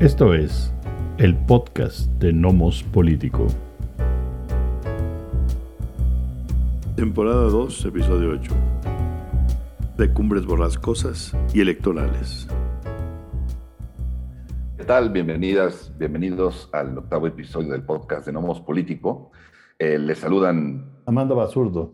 [0.00, 0.72] Esto es
[1.18, 3.48] el podcast de Nomos Político.
[6.96, 8.54] Temporada 2, episodio 8.
[9.98, 12.48] De cumbres borrascosas y electorales.
[14.78, 15.10] ¿Qué tal?
[15.10, 19.32] Bienvenidas, bienvenidos al octavo episodio del podcast de Nomos Político.
[19.78, 21.92] Eh, les saludan Amanda Basurdo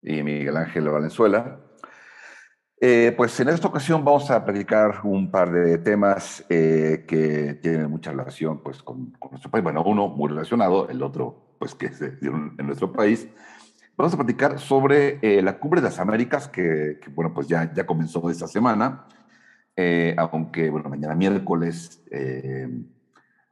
[0.00, 1.59] y Miguel Ángel Valenzuela.
[2.82, 7.90] Eh, pues en esta ocasión vamos a platicar un par de temas eh, que tienen
[7.90, 9.62] mucha relación pues, con, nuestro país.
[9.62, 13.28] Bueno, uno muy relacionado, el otro pues que se dieron en nuestro país.
[13.98, 17.84] Vamos a platicar sobre eh, la Cumbre de las Américas, que, bueno, pues ya, ya
[17.84, 19.04] comenzó esta semana,
[20.16, 22.02] aunque bueno, mañana miércoles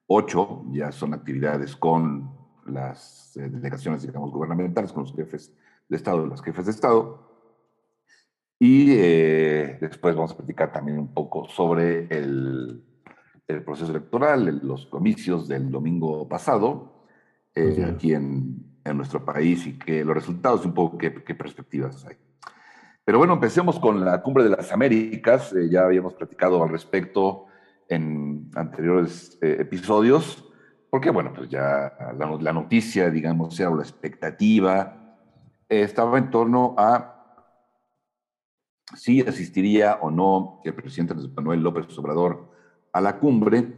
[0.07, 2.31] 8 ya son actividades con
[2.65, 5.53] las delegaciones, digamos, gubernamentales, con los jefes
[5.87, 7.28] de Estado, las jefes de Estado.
[8.59, 12.83] Y eh, después vamos a platicar también un poco sobre el,
[13.47, 17.05] el proceso electoral, los comicios del domingo pasado
[17.55, 21.35] eh, aquí en, en, nuestro país y que los resultados y un poco qué, qué,
[21.37, 22.17] perspectivas hay.
[23.05, 25.53] Pero bueno, empecemos con la Cumbre de las Américas.
[25.53, 27.47] Eh, ya habíamos platicado al respecto
[27.89, 30.45] en anteriores episodios,
[30.91, 35.17] porque bueno, pues ya la, la noticia, digamos, o la expectativa,
[35.71, 37.18] estaba en torno a
[38.97, 42.51] si asistiría o no el presidente Manuel López Obrador
[42.93, 43.77] a la cumbre,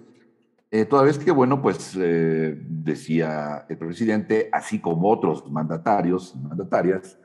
[0.70, 6.38] eh, toda vez que, bueno, pues eh, decía el presidente, así como otros mandatarios y
[6.38, 7.18] mandatarias,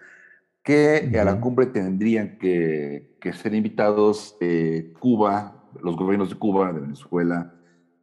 [0.63, 6.73] que a la cumbre tendrían que, que ser invitados eh, Cuba, los gobiernos de Cuba,
[6.73, 7.53] de Venezuela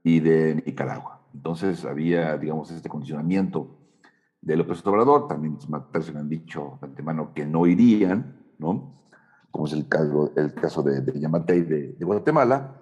[0.04, 1.26] y de Nicaragua.
[1.34, 3.78] Entonces había, digamos, este condicionamiento
[4.40, 9.01] de López Obrador, también los mandatarios han dicho de antemano que no irían, ¿no?
[9.52, 12.74] Como es el caso, el caso de, de Yamatei de, Guatemala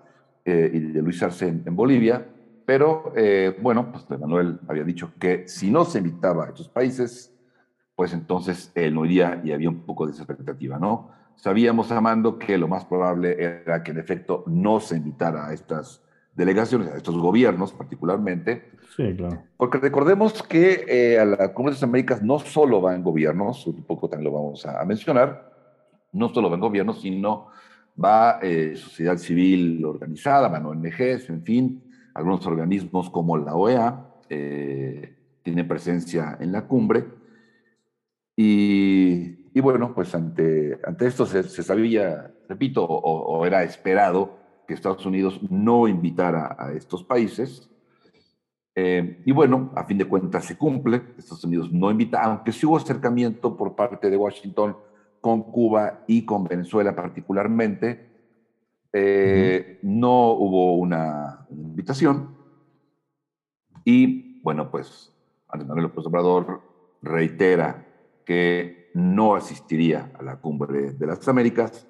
[0.45, 2.27] eh, y de Luis Arce en, Bolivia.
[2.65, 7.35] Pero eh, bueno, pues Manuel había dicho que si no se invitaba a estos países,
[7.97, 11.11] pues entonces él no iría y había un poco de esa expectativa, ¿no?
[11.35, 16.03] Sabíamos, Amando, que lo más probable era que en efecto no se invitara a estas
[16.35, 18.71] delegaciones, a estos gobiernos particularmente.
[18.97, 19.43] Sí, claro.
[19.57, 23.83] Porque recordemos que eh, a la Cumbre de las Américas no solo van gobiernos, un
[23.85, 25.50] poco también lo vamos a mencionar,
[26.13, 27.49] no solo va en gobierno, sino
[28.03, 31.83] va eh, sociedad civil organizada, van ONGs, en fin,
[32.15, 37.05] algunos organismos como la OEA eh, tienen presencia en la cumbre.
[38.37, 45.41] Y, bueno, pues ante, ante esto se, sabía, repito, o, era esperado que Estados Unidos
[45.51, 47.69] no invitara a estos países.
[48.75, 52.65] Eh, y bueno, a fin de cuentas se cumple, Estados Unidos no invita, aunque sí
[52.65, 54.77] hubo acercamiento por parte de Washington
[55.21, 58.11] con Cuba y con Venezuela particularmente,
[58.93, 62.37] eh, no hubo una, invitación.
[63.85, 65.13] Y bueno, pues
[65.49, 66.63] Andrés Manuel López Obrador
[67.03, 67.87] reitera
[68.25, 71.87] que no asistiría a la cumbre de las Américas,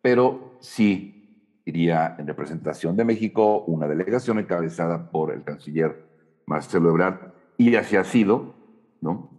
[0.00, 6.04] pero sí iría en representación de México una delegación encabezada por el canciller
[6.46, 8.54] Marcelo Ebrard, y así ha sido,
[9.00, 9.30] ¿no?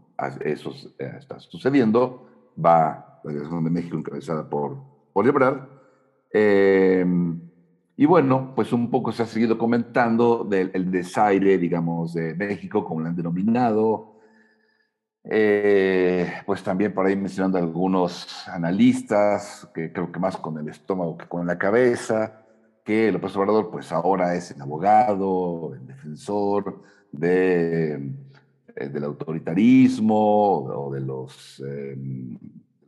[0.41, 2.27] Eso eh, está sucediendo,
[2.63, 4.77] va la delegación de México encabezada por,
[5.13, 5.25] por.
[6.31, 7.05] Eh,
[7.95, 13.01] y bueno, pues un poco se ha seguido comentando del desaire, digamos, de México, como
[13.01, 14.13] lo han denominado.
[15.25, 21.17] Eh, pues también por ahí mencionando algunos analistas, que creo que más con el estómago
[21.17, 22.43] que con la cabeza,
[22.83, 27.93] que López Obrador pues ahora es el abogado, el defensor de,
[28.75, 31.63] eh, del autoritarismo o de los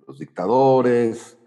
[0.08, 1.38] los dictadores,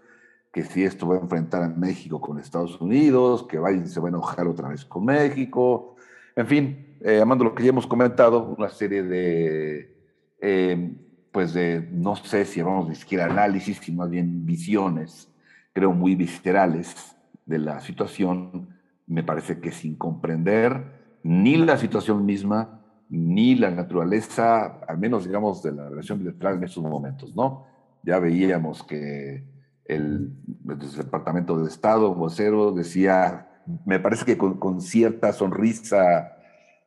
[0.51, 4.07] que si esto va a enfrentar a México con Estados Unidos, que Biden se va
[4.07, 5.95] a enojar otra vez con México,
[6.35, 9.95] en fin, eh, amando lo que ya hemos comentado, una serie de,
[10.41, 10.95] eh,
[11.31, 15.29] pues de, no sé si vamos ni siquiera análisis, sino más bien visiones,
[15.73, 18.69] creo muy viscerales de la situación,
[19.05, 25.63] me parece que sin comprender ni la situación misma, ni la naturaleza, al menos digamos,
[25.63, 27.65] de la relación bilateral en estos momentos, ¿no?
[28.03, 29.43] Ya veíamos que
[29.85, 30.31] el,
[30.63, 33.47] Departamento de Estado, vocero, decía,
[33.85, 36.37] me parece que con, cierta sonrisa,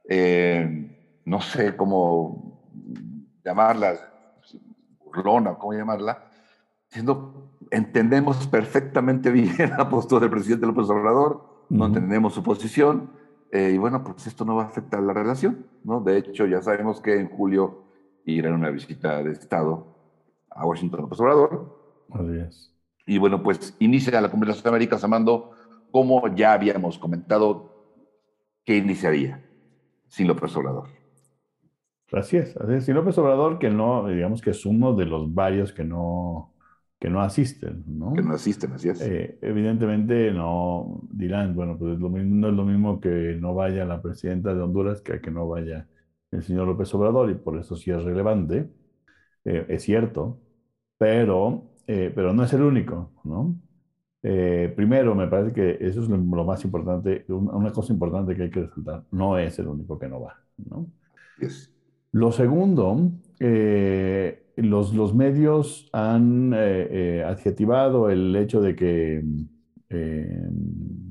[0.09, 2.61] eh, no sé cómo
[3.45, 3.95] llamarla,
[5.05, 6.25] burlona, cómo llamarla,
[6.89, 13.11] diciendo, entendemos perfectamente bien la postura del presidente López Obrador, no entendemos su posición,
[13.51, 16.01] eh, y bueno, pues esto no va a afectar la relación, ¿no?
[16.01, 17.85] De hecho, ya sabemos que en julio
[18.25, 19.92] irá a una visita de Estado
[20.55, 21.79] a Washington López Obrador.
[22.11, 22.75] Así es.
[23.07, 25.53] Y bueno, pues inicia la Cumbre de las Américas, Amando,
[25.91, 27.73] como ya habíamos comentado,
[28.65, 29.45] ¿qué iniciaría
[30.09, 30.89] sin López Obrador?
[32.13, 32.85] Así es, así es.
[32.85, 36.53] Sin López Obrador, que no, digamos que es uno de los varios que no,
[37.01, 38.13] que no asisten, ¿no?
[38.13, 39.01] Que no asisten, así es.
[39.01, 43.85] Eh, evidentemente no dirán, bueno, pues lo mismo, no es lo mismo que no vaya
[43.85, 45.89] la presidenta de Honduras que que no vaya
[46.31, 48.71] el señor López Obrador, y por eso sí es relevante,
[49.45, 50.39] eh, es cierto,
[50.99, 53.57] pero, eh, pero no es el único, ¿no?
[54.23, 58.61] primero, me parece que eso es lo, más importante, una cosa importante que hay que
[58.63, 60.87] resaltar, no es el único que no va, ¿no?
[62.13, 63.11] Lo segundo,
[63.41, 69.25] eh, los, los, medios han eh, eh, adjetivado el hecho de que,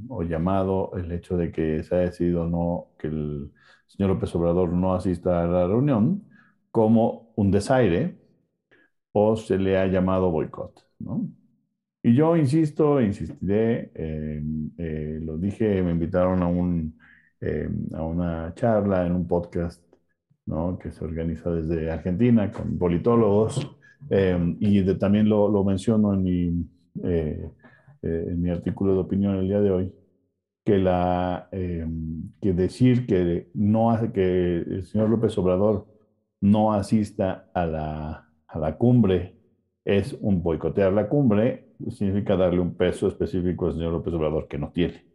[0.10, 3.52] o llamado el hecho de que se ha decidido no, que el
[3.88, 6.24] señor López Obrador no asista a la reunión
[6.72, 8.18] como un desaire
[9.14, 11.28] o se le ha llamado boicot, ¿no?
[12.04, 13.92] Y yo insisto, insistiré,
[15.22, 16.98] lo dije, me invitaron a, un,
[17.94, 19.84] a una charla en un podcast
[20.82, 23.70] que se organiza desde Argentina con politólogos,
[24.10, 26.66] eh, y también lo, lo, menciono en mi,
[27.04, 27.50] eh,
[28.02, 29.94] eh, en mi artículo de opinión el día de hoy,
[30.66, 35.88] que, la, que decir que, no que el señor López Obrador
[36.42, 39.36] no asista a la, a la cumbre
[39.84, 44.58] es un boicotear la cumbre, significa darle un peso específico al señor López Obrador que
[44.58, 45.06] no tiene.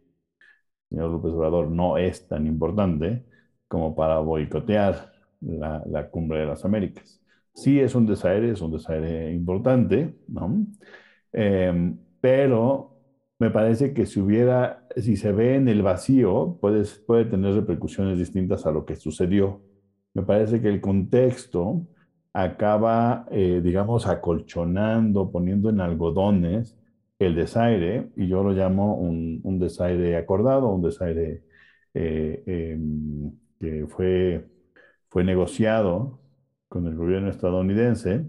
[0.89, 3.25] El señor López Obrador no es tan importante
[3.67, 7.21] como para boicotear la, cumbre de las Américas.
[7.53, 10.65] Sí es un desaire, es un desaire importante, ¿no?
[11.31, 12.97] Em, pero
[13.39, 18.17] me parece que si hubiera, si se ve en el vacío, puede, puede tener repercusiones
[18.17, 19.61] distintas a lo que sucedió.
[20.13, 21.87] Me parece que el contexto
[22.43, 26.77] acaba, eh, digamos, acolchonando, poniendo en algodones
[27.19, 31.43] el desaire, y yo lo llamo un, un desaire acordado, un desaire
[31.93, 34.47] eh, em, que fue
[35.09, 36.19] fue negociado
[36.69, 38.27] con el gobierno estadounidense,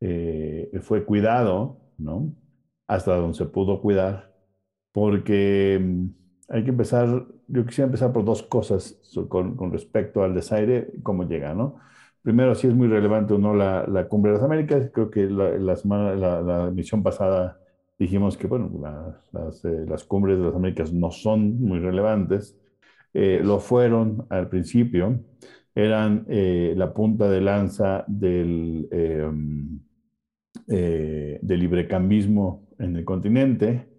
[0.00, 2.34] eh, fue cuidado, ¿no?
[2.88, 4.34] Hasta donde se pudo cuidar,
[4.92, 6.06] porque mm,
[6.50, 11.24] hay que empezar, yo quisiera empezar por dos cosas con, con respecto al desaire, cómo
[11.24, 11.78] llega, ¿no?
[12.22, 15.76] Primero, si es muy relevante o no la, Cumbre de las Américas, creo que la,
[15.76, 17.58] semana, la, emisión pasada
[17.98, 18.70] dijimos que, bueno,
[19.32, 22.56] las, eh, las, cumbres de las Américas no son muy relevantes,
[23.12, 25.20] eh, lo fueron al principio,
[25.74, 29.80] eran eh, la punta de lanza del, em,
[30.66, 33.91] del librecambismo en el continente,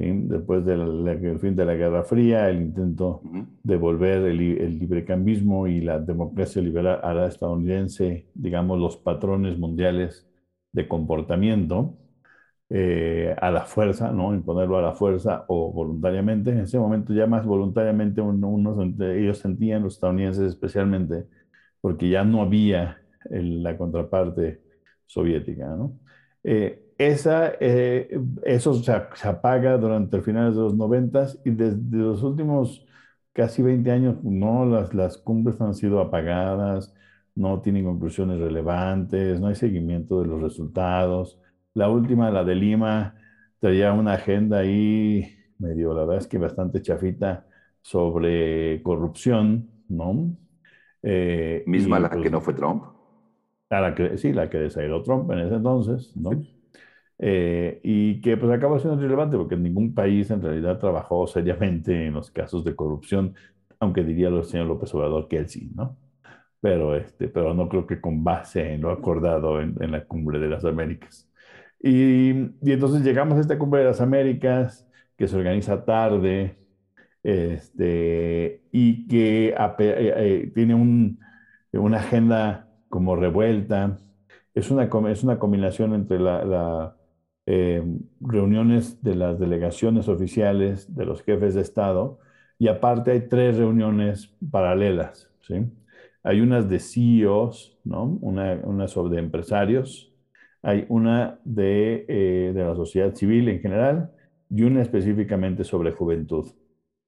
[0.00, 3.22] después del fin de la Guerra Fría, el intento
[3.62, 9.58] de volver el, el, librecambismo y la democracia liberal a la estadounidense, digamos, los patrones
[9.58, 10.26] mundiales
[10.72, 11.96] de comportamiento.
[12.72, 14.32] Eh, a la fuerza, ¿no?
[14.32, 16.50] Imponerlo a la fuerza o voluntariamente.
[16.50, 21.26] En ese momento ya más voluntariamente unos, ellos sentían, los estadounidenses especialmente,
[21.80, 22.98] porque ya no había
[23.28, 24.62] la contraparte
[25.06, 25.98] soviética, ¿no?
[26.44, 32.22] Eh, esa, eh, eso se, apaga durante el finales de los noventas y desde los
[32.22, 32.86] últimos
[33.32, 36.94] casi 20 años, no, las, las cumbres han sido apagadas,
[37.34, 41.40] no tienen conclusiones relevantes, no hay seguimiento de los resultados.
[41.72, 43.14] La última, la de Lima,
[43.60, 45.26] traía una agenda ahí
[45.58, 47.46] medio, la verdad es que bastante chafita
[47.80, 50.36] sobre corrupción, ¿no?
[51.02, 52.84] Eh, Misma la pues que no fue Trump.
[53.70, 56.32] la que, sí, la que desairó Trump en ese entonces, ¿no?
[57.22, 62.14] Eh, y que pues acaba siendo relevante porque ningún país en realidad trabajó seriamente en
[62.14, 63.34] los casos de corrupción,
[63.78, 65.98] aunque diría el señor López Obrador que él sí, ¿no?
[66.60, 70.38] Pero, este, pero no creo que con base en lo acordado en, en la cumbre
[70.38, 71.28] de las Américas.
[71.82, 74.86] Y, y, entonces llegamos a esta cumbre de las Américas,
[75.16, 76.58] que se organiza tarde,
[77.22, 81.18] este, y que eh, eh, tiene un,
[81.72, 83.98] una agenda como revuelta.
[84.54, 86.96] Es una, es una combinación entre las la
[87.46, 87.82] eh,
[88.20, 92.18] reuniones de las delegaciones oficiales de los jefes de Estado
[92.58, 95.30] y aparte hay tres reuniones paralelas.
[95.40, 95.54] ¿sí?
[96.22, 98.04] Hay unas de CEOs, ¿no?
[98.20, 100.12] una, una sobre empresarios,
[100.62, 104.12] hay una de, eh, de la sociedad civil en general
[104.50, 106.46] y una específicamente sobre juventud.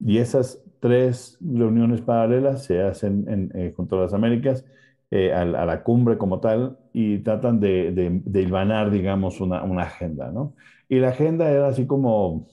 [0.01, 4.65] Y esas tres reuniones paralelas se hacen en, eh, junto a las Américas,
[5.13, 10.33] eh, a, la cumbre como tal, y tratan de, de, de hilvanar, digamos, una, agenda,
[10.33, 10.55] ¿no?
[10.89, 12.49] Y la agenda era así como,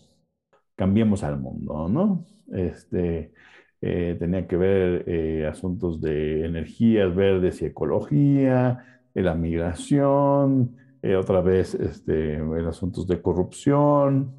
[0.75, 2.25] cambiemos al mundo, ¿no?
[2.51, 3.33] Este,
[3.81, 8.85] tenía que ver asuntos de energías verdes y ecología,
[9.21, 14.33] la migración, eh, otra vez este, asuntos de corrupción,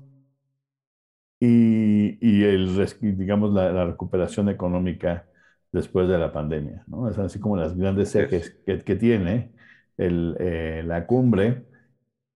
[1.39, 2.87] y, y el,
[3.17, 5.27] digamos, la recuperación económica
[5.73, 7.09] después de la pandemia, ¿no?
[7.09, 9.53] Es así como las grandes ejes que, que tiene
[9.97, 11.67] el, eh, la cumbre.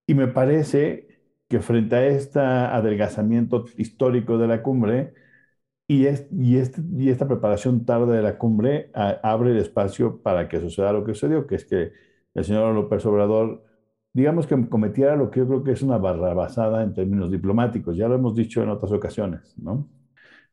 [0.06, 1.08] Y me parece
[1.48, 5.14] que frente a este adelgazamiento histórico de la cumbre
[5.86, 10.22] y, es, y, este, y esta preparación tarde de la cumbre a- abre el espacio
[10.22, 11.92] para que suceda lo que sucedió, que es que
[12.34, 13.64] el señor López Obrador,
[14.12, 18.08] digamos que cometiera lo que yo creo que es una barrabasada en términos diplomáticos, ya
[18.08, 19.88] lo hemos dicho en otras ocasiones, ¿no?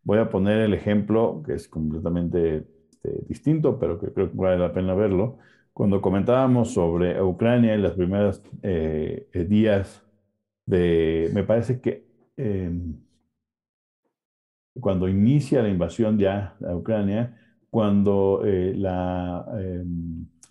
[0.03, 2.67] Voy a poner el ejemplo que es completamente
[3.03, 5.37] este, distinto, pero que creo que vale la pena verlo.
[5.73, 10.03] Cuando comentábamos sobre Ucrania en los primeros eh, eh, días
[10.65, 12.05] de, me parece que
[12.37, 12.71] eh,
[14.79, 17.37] cuando inicia la invasión ya a Ucrania,
[17.69, 19.83] cuando eh, la, eh,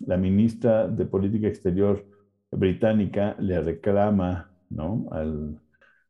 [0.05, 2.05] la ministra de Política Exterior
[2.51, 5.07] británica le reclama ¿no?
[5.11, 5.59] al,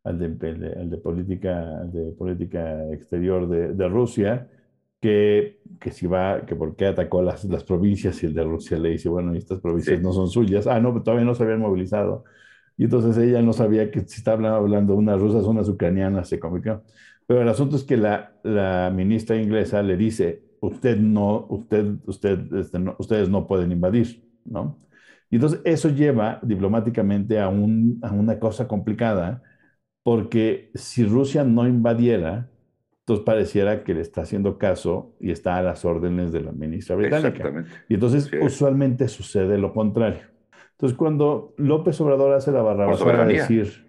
[0.03, 4.47] al, de, política, de política exterior de Rusia
[5.01, 8.77] que, que, si va, que por qué atacó las, las provincias y el de Rusia
[8.79, 10.03] le dice, bueno, estas provincias sí.
[10.03, 10.67] no son suyas.
[10.67, 12.23] Ah, no, todavía no se habían movilizado.
[12.77, 16.83] Y entonces ella no sabía que si estaba hablando unas rusas, unas ucranianas, se convirtió.
[17.27, 22.53] Pero el asunto es que la, la ministra inglesa le dice, usted no, usted, usted,
[22.55, 24.79] este, no, ustedes no pueden invadir, ¿no?
[25.29, 29.41] Y entonces eso lleva diplomáticamente a, un, a una cosa complicada,
[30.03, 32.49] porque si Rusia no invadiera,
[33.01, 36.95] entonces pareciera que le está haciendo caso y está a las órdenes de la ministra
[36.95, 37.29] británica.
[37.29, 37.69] Exactamente.
[37.89, 38.37] Y entonces Sí.
[38.41, 40.21] usualmente sucede lo contrario.
[40.71, 43.41] Entonces cuando López Obrador hace la barrabasada de soberanía.
[43.41, 43.87] decir,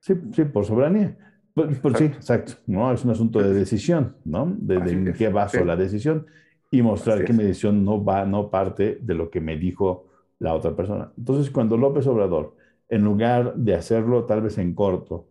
[0.00, 1.16] sí, sí, por soberanía.
[1.54, 2.92] Por, por- sí, exacto, ¿no?
[2.92, 4.46] Es un asunto de decisión, ¿no?
[4.58, 5.64] De, de en qué baso sí.
[5.64, 6.26] la decisión
[6.70, 7.38] y mostrar Así que es.
[7.38, 10.06] mi decisión no va, no parte de lo que me dijo
[10.38, 11.12] la otra persona.
[11.18, 12.56] Entonces, cuando López Obrador,
[12.88, 15.26] en lugar de hacerlo tal vez en corto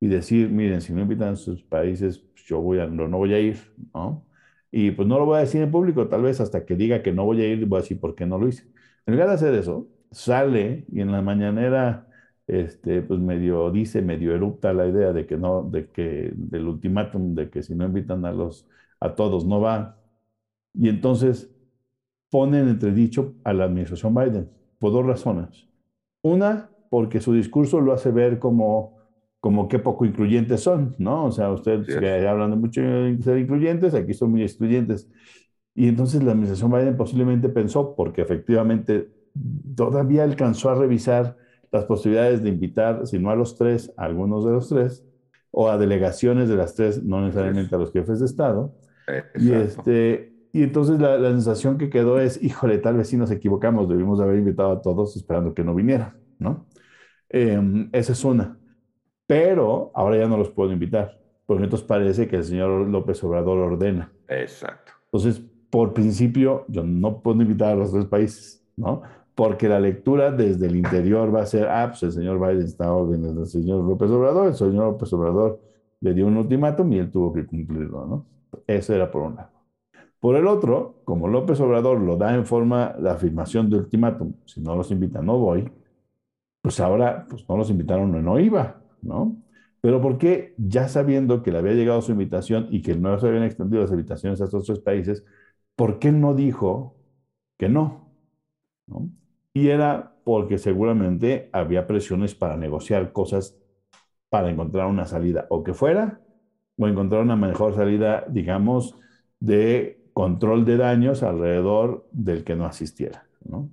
[0.00, 3.18] y decir, miren, si no invitan a sus países, pues yo voy a, no, no
[3.18, 3.58] voy a ir,
[3.94, 4.24] ¿no?
[4.70, 7.12] Y pues no lo voy a decir en público, tal vez hasta que diga que
[7.12, 8.64] no voy a ir, voy a decir por qué no lo hice.
[9.06, 12.06] En lugar de hacer eso, sale y en la mañanera,
[12.46, 17.34] este, pues medio dice, medio erupta la idea de que no, de que del ultimátum,
[17.34, 18.66] de que si no invitan a los,
[19.00, 19.98] a todos no va.
[20.74, 21.50] Y entonces
[22.30, 25.68] pone en entredicho a la administración Biden por dos razones.
[26.22, 28.97] Una, porque su discurso lo hace ver como,
[29.40, 31.26] como qué poco incluyentes son, ¿no?
[31.26, 31.96] O sea, ustedes es.
[31.96, 35.08] que hablan de mucho de ser incluyentes, aquí son muy excluyentes.
[35.74, 39.10] Y entonces la administración Biden posiblemente pensó, porque efectivamente
[39.76, 41.36] todavía alcanzó a revisar
[41.70, 45.04] las posibilidades de invitar, si no a los tres, a algunos de los tres,
[45.50, 48.74] o a delegaciones de las tres, no necesariamente a los jefes de Estado.
[49.34, 53.30] Y, este, y entonces la, la sensación que quedó es, híjole, tal vez sí nos
[53.30, 56.66] equivocamos, debimos de haber invitado a todos esperando que no vinieran, ¿no?
[57.28, 58.58] Eh, esa es una.
[59.28, 63.58] Pero ahora ya no los puedo invitar, porque entonces parece que el señor López Obrador
[63.58, 64.10] ordena.
[64.26, 64.92] Exacto.
[65.04, 69.02] Entonces, por principio, yo no puedo invitar a los tres países, ¿no?
[69.34, 72.86] Porque la lectura desde el interior va a ser, ah, pues el señor Biden está
[72.86, 75.60] a órdenes del señor López Obrador, el señor López Obrador
[76.00, 78.26] le dio un ultimátum y él tuvo que cumplirlo, ¿no?
[78.66, 79.50] Eso era por un lado.
[80.20, 84.62] Por el otro, como López Obrador lo da en forma de afirmación de ultimátum, si
[84.62, 85.70] no los invitan, no voy,
[86.62, 89.36] pues ahora pues no los invitaron, no iba, ¿no?
[89.80, 93.28] Pero ¿por qué, ya sabiendo que le había llegado su invitación y que no se
[93.28, 95.24] habían extendido las invitaciones a estos tres países,
[95.76, 96.96] ¿por qué no dijo
[97.56, 98.12] que no?
[98.86, 99.10] ¿no?
[99.54, 103.56] Y era porque seguramente había presiones para negociar cosas
[104.30, 106.20] para encontrar una salida, o que fuera,
[106.78, 108.94] o encontrar una mejor salida, digamos,
[109.40, 113.70] de control de daños alrededor del que no asistiera, ¿no?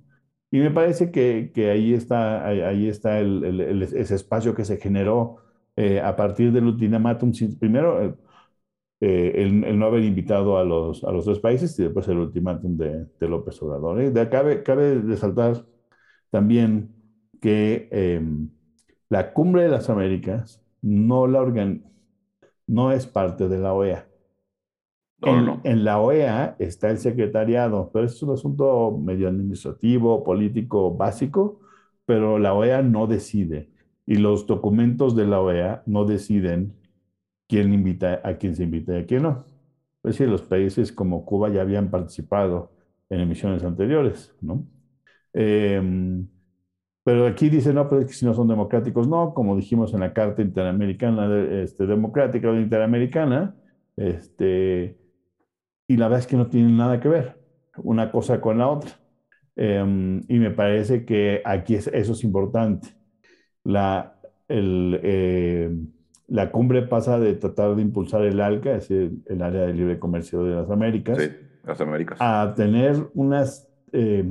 [0.50, 4.78] Y me parece que, que ahí está, ahí, está el, el, ese espacio que se
[4.78, 5.38] generó
[5.76, 7.32] eh, a partir del ultimátum.
[7.58, 8.16] Primero,
[9.00, 12.18] eh, el, el, no haber invitado a los, a los tres países y después el
[12.18, 14.00] ultimátum de, de López Obrador.
[14.00, 14.10] ¿eh?
[14.10, 15.64] De, cabe, cabe resaltar
[16.30, 16.94] también
[17.40, 18.20] que eh,
[19.08, 21.84] la Cumbre de las Américas no, la organ,
[22.66, 24.06] no es parte de la OEA.
[25.18, 25.60] No, en, no.
[25.64, 31.60] en, la OEA está el secretariado, pero es un asunto medio administrativo, político, básico,
[32.04, 33.70] pero la OEA no decide.
[34.06, 36.74] Y los documentos de la OEA no deciden
[37.48, 39.44] quién invita a quién se invita y a quién no.
[40.04, 42.72] Es decir, los países como Cuba ya habían participado
[43.08, 44.66] en emisiones anteriores, ¿no?
[45.32, 45.80] Eh,
[47.06, 50.00] pero aquí dice, no, pero es que si no son democráticos, no, como dijimos en
[50.00, 51.32] la Carta Interamericana,
[51.62, 53.54] este, Democrática o Interamericana,
[53.94, 54.98] este,
[55.88, 57.36] y la verdad es que no tienen nada que ver
[57.78, 58.90] una cosa con la otra.
[59.56, 62.88] Eh, y me parece que aquí es, eso es importante.
[63.64, 65.70] La, el, eh,
[66.28, 69.98] la cumbre pasa de tratar de impulsar el ALCA, es decir, el área de libre
[69.98, 71.30] comercio de las Américas, sí,
[71.64, 72.18] las Américas.
[72.20, 74.24] a tener unas, eh,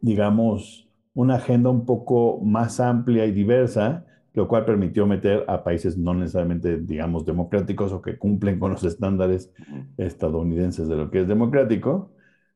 [0.00, 5.98] digamos, una agenda un poco más amplia y diversa, lo cual permitió meter a países
[5.98, 9.52] no necesariamente, digamos, democráticos o que cumplen con los estándares
[9.96, 12.10] estadounidenses de lo que es democrático.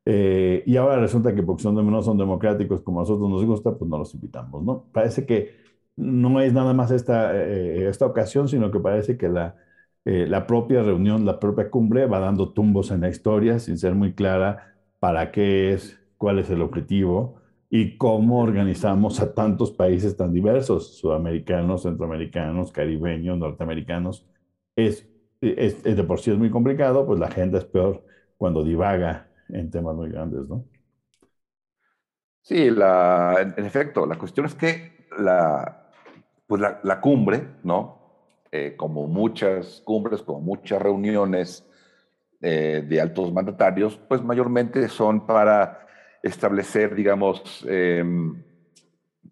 [0.06, 3.74] Eh, y ahora resulta que porque son, no son democráticos como a nosotros nos gusta,
[3.74, 4.84] pues no los invitamos, ¿no?
[4.92, 5.56] Parece que
[5.96, 9.56] no es nada más esta, eh, esta ocasión, sino que parece que la,
[10.04, 13.94] eh, la propia reunión, la propia cumbre va dando tumbos en la historia sin ser
[13.94, 17.36] muy clara para qué es, cuál es el objetivo
[17.76, 24.24] y cómo organizamos a tantos países tan diversos, sudamericanos, centroamericanos, caribeños, norteamericanos.
[24.76, 25.08] Es,
[25.40, 28.04] de por sí es muy complicado, pues la agenda es peor
[28.36, 30.64] cuando divaga en temas muy grandes, ¿no?
[32.42, 35.90] Sí, en efecto, la cuestión es que la,
[36.46, 37.98] pues la, la cumbre, ¿no?
[38.52, 41.68] Eh, como muchas cumbres, como muchas reuniones
[42.40, 45.80] eh, de altos mandatarios, pues mayormente son para
[46.24, 48.42] establecer, digamos, em,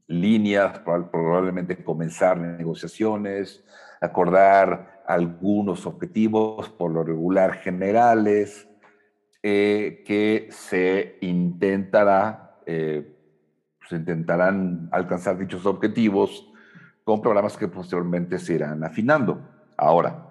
[0.06, 3.64] líneas, probablemente comenzar negociaciones,
[4.00, 8.68] acordar algunos objetivos por lo regular generales,
[9.42, 13.16] eh, que se intentará, eh,
[13.88, 16.46] se intentarán alcanzar dichos objetivos
[17.04, 19.40] con programas que posteriormente se irán afinando.
[19.78, 20.28] Ahora,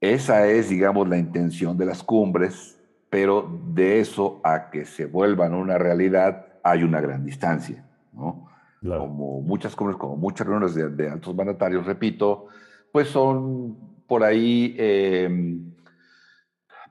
[0.00, 2.79] esa es, digamos, la intención de las cumbres
[3.10, 8.48] pero de eso a que se vuelvan una realidad hay una gran distancia, ¿no?
[8.82, 12.46] Como muchas como muchas reuniones de, altos mandatarios, repito,
[12.90, 13.76] pues son
[14.06, 15.74] por ahí em,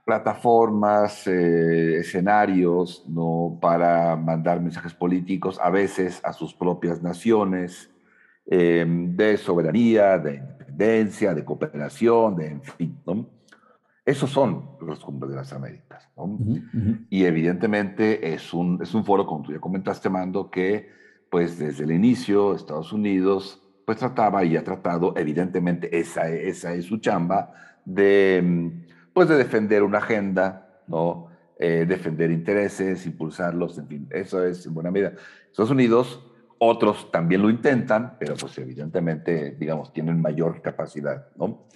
[0.05, 3.57] plataformas, eh, escenarios, ¿no?
[3.59, 7.89] Para mandar mensajes políticos, a veces a sus propias naciones,
[8.45, 13.38] em, de soberanía, de independencia, de cooperación, de en fin, ¿no?
[14.09, 16.09] Esos son los cumbres de las Américas.
[17.11, 20.89] Y evidentemente es un, es un foro, como tú ya comentaste, Mando, que
[21.29, 26.85] pues desde el inicio Estados Unidos pues trataba y ha tratado, evidentemente esa, esa es
[26.85, 27.53] su chamba,
[27.85, 28.71] de,
[29.13, 31.27] pues de defender una agenda, ¿no?
[31.59, 35.13] Eh, defender intereses, impulsarlos, en fin, eso es en buena medida.
[35.51, 36.25] Estados Unidos,
[36.57, 41.67] otros también lo intentan, pero pues evidentemente, digamos, tienen mayor capacidad, ¿no?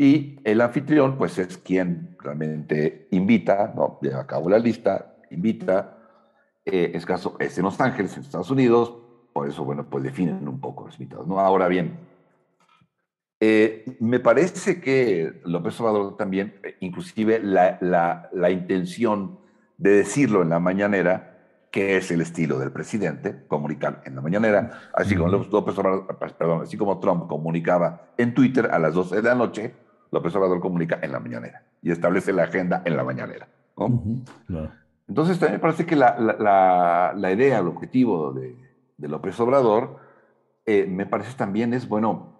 [0.00, 3.98] Y el anfitrión, pues es quien realmente invita, ¿no?
[4.00, 5.98] Lleva a cabo la lista, invita.
[6.64, 8.96] Eh, es caso, es en Los Ángeles, en Estados Unidos,
[9.34, 11.38] por eso, bueno, pues definen un poco los invitados, ¿no?
[11.38, 11.98] Ahora bien,
[13.40, 19.38] eh, me parece que López Obrador también, eh, inclusive la, la, la, intención
[19.76, 24.80] de decirlo en la mañanera, que es el estilo del presidente, comunicar en la mañanera,
[24.94, 29.22] así como López Obrador, perdón, así como Trump comunicaba en Twitter a las 12 de
[29.22, 29.74] la noche,
[30.10, 33.48] López Obrador comunica en la mañanera y establece la agenda en la mañanera.
[35.08, 38.56] Entonces, también me parece que la, la, la, idea, el objetivo de,
[38.96, 39.98] de López Obrador,
[40.66, 42.38] eh, me parece también es, bueno,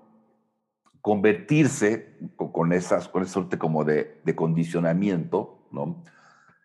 [1.01, 6.05] convertirse con, esas, con esa suerte como de, de condicionamiento ¿no?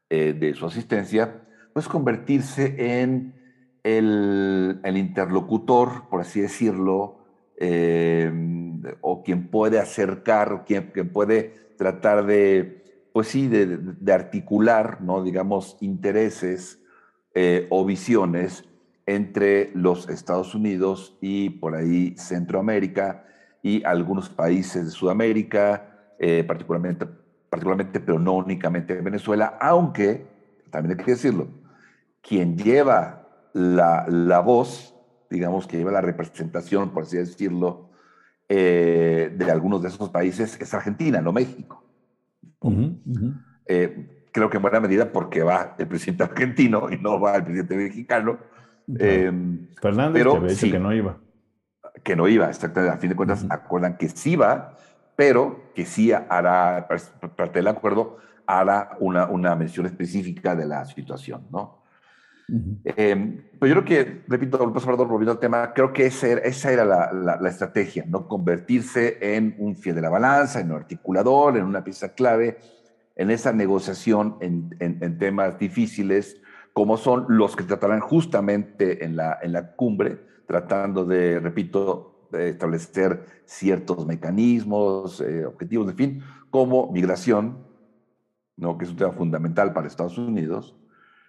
[0.09, 1.41] Eh, de su asistencia,
[1.73, 3.33] pues convertirse en
[3.83, 7.19] el, el interlocutor, por así decirlo,
[7.57, 8.31] eh,
[9.01, 15.23] o quien puede acercar, o quien, puede tratar de, pues sí, de, articular, ¿no?
[15.23, 16.81] digamos, intereses
[17.33, 18.65] eh, o visiones
[19.05, 23.25] entre los Estados Unidos y por ahí Centroamérica
[23.61, 27.05] y algunos países de Sudamérica, eh, particularmente,
[27.49, 30.25] particularmente, pero no únicamente Venezuela, aunque,
[30.71, 31.47] también hay que decirlo,
[32.21, 34.95] quien lleva la, la voz
[35.29, 37.84] digamos, que lleva la representación, por así decirlo,
[38.47, 41.83] eh, de algunos de esos países es Argentina, no México.
[43.67, 47.43] Eh, creo que en buena medida porque va el presidente argentino y no va el
[47.43, 48.37] presidente mexicano.
[48.99, 49.31] Eh,
[49.81, 51.17] Fernández pero, que sí, que no iba.
[52.03, 52.95] Que no iba, exactamente.
[52.95, 54.75] A fin de cuentas, acuerdan que sí va,
[55.15, 56.87] pero que sí hará,
[57.35, 61.84] parte del acuerdo, hará una, una mención específica de la situación, ¿no?
[62.47, 66.85] Em, pero yo creo que, repito, volviendo al tema, creo que esa era, esa era
[66.85, 68.27] la, la, estrategia, ¿no?
[68.27, 72.59] Convertirse en un fiel de la balanza, en un articulador, en una pieza clave,
[73.15, 76.39] en esa negociación en, en, temas difíciles,
[76.73, 82.49] como son los que tratarán justamente en la, en la cumbre, tratando de, repito, de
[82.49, 87.65] establecer ciertos mecanismos, eh, objetivos, en fin, como migración,
[88.57, 88.77] ¿no?
[88.77, 90.75] que es un tema fundamental para Estados Unidos,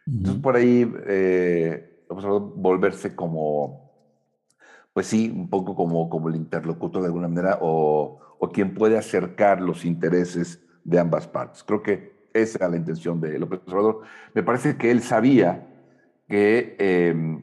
[0.07, 3.91] entonces, por ahí, eh, volverse como,
[4.93, 8.97] pues sí, un poco como, como el interlocutor de alguna manera o, o quien puede
[8.97, 11.65] acercar los intereses de ambas partes.
[11.65, 14.03] Creo que esa era la intención de López Obrador.
[14.35, 15.67] Me parece que él sabía
[16.29, 17.43] que, em,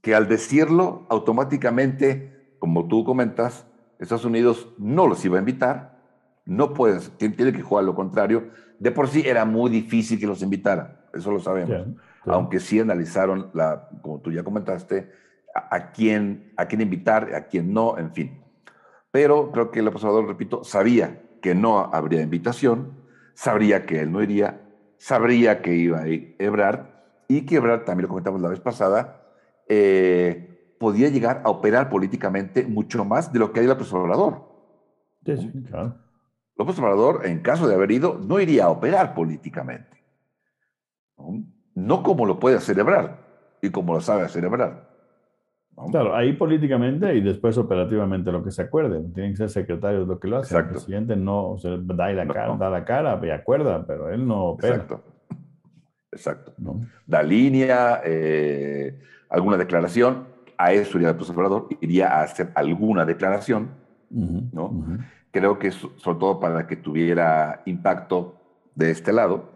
[0.00, 3.66] que al decirlo, automáticamente, como tú comentas,
[3.98, 5.94] Estados Unidos no los iba a invitar,
[6.44, 8.50] no puedes, tiene que jugar lo contrario.
[8.78, 11.86] De por sí era muy difícil que los invitara, eso lo sabemos.
[12.26, 15.10] Aunque sí analizaron, la, como tú ya comentaste,
[15.54, 18.42] a, quién, a quién invitar, a quién no, en fin.
[19.10, 22.94] Pero creo que el observador, repito, sabía que no habría invitación,
[23.34, 24.62] sabría que él no iría,
[24.98, 26.86] sabría que iba a ir Ebrard
[27.28, 29.22] y que Ebrard, también lo comentamos la vez pasada,
[29.68, 34.42] eh, podía llegar a operar políticamente mucho más de lo que hay López Obrador.
[35.24, 36.03] Sí, claro.
[36.56, 40.04] López Obrador, en caso de haber ido, no iría a operar políticamente.
[41.74, 43.18] No, como lo puede celebrar
[43.60, 44.92] y como lo sabe celebrar.
[45.90, 49.02] Claro, ahí políticamente y después operativamente lo que se acuerde.
[49.12, 50.58] Tienen que ser secretarios lo que lo hacen.
[50.58, 54.76] El presidente no da, la cara, da la cara y acuerda, pero él no opera.
[54.76, 55.02] Exacto.
[56.12, 56.52] Exacto.
[57.06, 60.32] Da línea, eh, alguna declaración.
[60.56, 63.70] A eso iría el Obrador, iría a hacer alguna declaración,
[64.08, 64.72] ¿no?
[65.34, 68.36] Creo que sobre todo para que tuviera impacto
[68.76, 69.50] de este lado.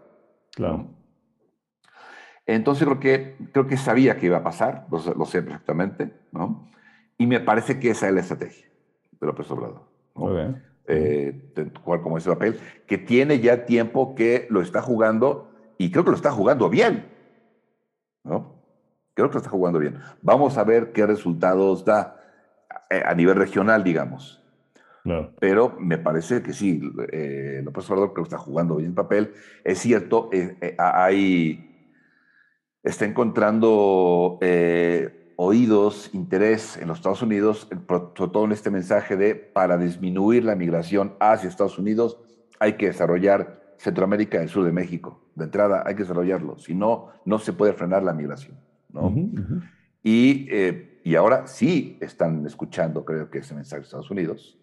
[0.53, 0.87] Claro.
[2.45, 6.69] Entonces creo que, creo que sabía que iba a pasar, lo, sé perfectamente, ¿no?
[7.17, 8.67] Y me parece que esa es la estrategia
[9.21, 9.83] de López Obrador.
[10.15, 10.37] ¿no?
[10.85, 16.03] Eh, jugar como ese papel, que tiene ya tiempo que lo está jugando y creo
[16.03, 17.09] que lo está jugando bien.
[18.25, 18.53] ¿no?
[19.13, 19.97] Creo que lo está jugando bien.
[20.21, 22.19] Vamos a ver qué resultados da
[22.89, 24.38] eh, a nivel regional, digamos.
[25.39, 26.81] Pero me parece que sí,
[27.11, 29.33] eh, López Obrador creo que está jugando bien el papel.
[29.63, 31.65] Es cierto, eh, hay
[32.83, 39.35] está encontrando eh, oídos, interés en los Estados Unidos, sobre todo en este mensaje de
[39.35, 42.17] para disminuir la migración hacia Estados Unidos
[42.59, 45.21] hay que desarrollar Centroamérica y el sur de México.
[45.35, 48.57] De entrada hay que desarrollarlo, si no, no se puede frenar la migración.
[48.89, 49.13] ¿no?
[50.03, 54.58] Y, eh, y ahora sí están escuchando, creo que ese mensaje de Estados Unidos,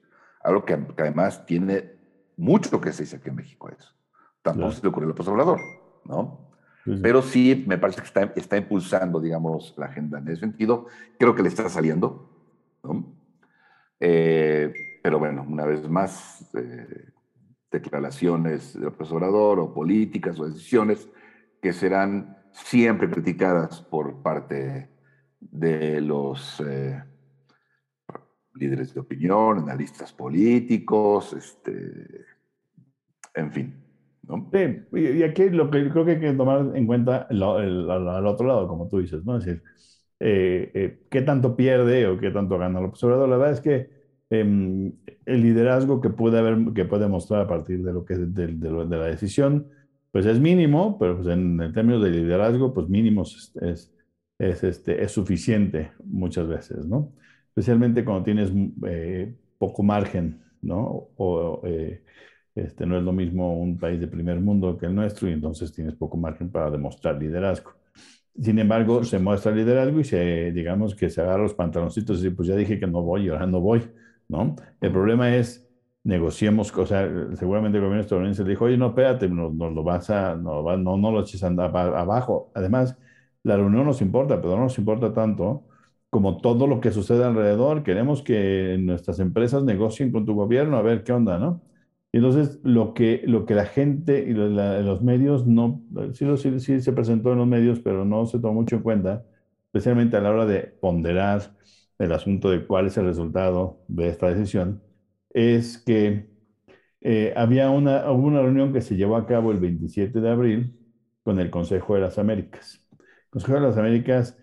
[0.46, 1.92] algo que, además tiene
[2.36, 3.92] mucho que se dice aquí en México eso.
[4.42, 5.60] Tampoco se le ocurrió el Obrador,
[6.04, 6.46] ¿no?
[7.02, 10.86] Pero sí, me parece que está, está, impulsando, digamos, la agenda en ese sentido.
[11.18, 12.30] Creo que le está saliendo,
[12.84, 13.12] ¿no?
[13.98, 17.10] Eh, pero bueno, una vez más, eh,
[17.72, 21.08] declaraciones del profesorador o políticas o decisiones
[21.60, 24.88] que serán siempre criticadas por parte
[25.40, 27.02] de los eh,
[28.56, 32.24] líderes de opinión, analistas políticos, este,
[33.34, 33.86] en fin.
[34.52, 38.66] Sí, y aquí lo que creo que hay que tomar en cuenta al otro lado,
[38.66, 39.36] como tú dices, ¿no?
[39.36, 39.62] Es decir,
[40.18, 43.28] eh, eh, ¿qué tanto pierde o qué tanto gana López Obrador?
[43.28, 43.90] La verdad es que
[44.30, 44.92] em,
[45.26, 48.96] el liderazgo que puede haber, que puede mostrar a partir de lo que de, de,
[48.96, 49.68] la decisión,
[50.10, 53.52] pues es mínimo, pero pues en, términos de liderazgo, pues mínimo es,
[54.38, 57.12] es, este, es suficiente muchas veces, ¿no?
[57.56, 58.52] Especialmente cuando tienes
[58.86, 61.08] eh, poco margen, ¿no?
[61.16, 61.62] O,
[62.54, 65.72] este, no es lo mismo un país de primer mundo que el nuestro y entonces
[65.72, 67.72] tienes poco margen para demostrar liderazgo.
[68.40, 72.48] Sin embargo, se muestra liderazgo y se, digamos que se agarra los pantaloncitos y pues
[72.48, 73.82] ya dije que no voy y ahora no voy,
[74.28, 74.56] ¿no?
[74.80, 75.66] El problema es,
[76.04, 79.82] negociemos, o sea, seguramente el gobierno estadounidense le dijo, oye, no, espérate, no, no lo
[79.82, 82.50] vas a, no, no, no lo eches abajo.
[82.54, 82.96] Además,
[83.42, 85.64] la reunión nos importa, pero no nos importa tanto
[86.10, 87.82] como todo lo que sucede alrededor.
[87.82, 91.62] Queremos que nuestras empresas negocien con tu gobierno, a ver qué onda, ¿no?
[92.12, 95.82] entonces, lo que, lo que la gente y los medios no,
[96.14, 99.24] sí, sí, sí, se presentó en los medios, pero no se tomó mucho en cuenta,
[99.66, 101.54] especialmente a la hora de ponderar
[101.98, 104.82] el asunto de cuál es el resultado de esta decisión,
[105.30, 106.30] es que
[107.00, 110.76] eh, había una, una reunión que se llevó a cabo el 27 de abril
[111.22, 112.86] con el Consejo de las Américas.
[112.92, 114.38] El Consejo de las Américas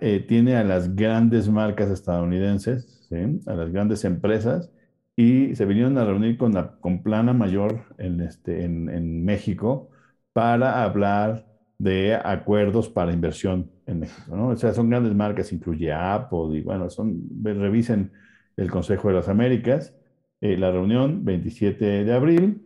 [0.00, 3.08] eh, tiene a las grandes marcas estadounidenses,
[3.46, 4.70] a las grandes empresas,
[5.16, 9.90] y se vinieron a reunir con la con Plana Mayor en, este, en México
[10.32, 11.46] para hablar
[11.78, 14.36] de acuerdos para inversión en México.
[14.36, 14.48] ¿no?
[14.48, 18.12] O sea, son grandes marcas, incluye Apple y bueno, son, revisen
[18.56, 19.94] el Consejo de las Américas.
[20.40, 22.62] Eh, la reunión 27 de abril,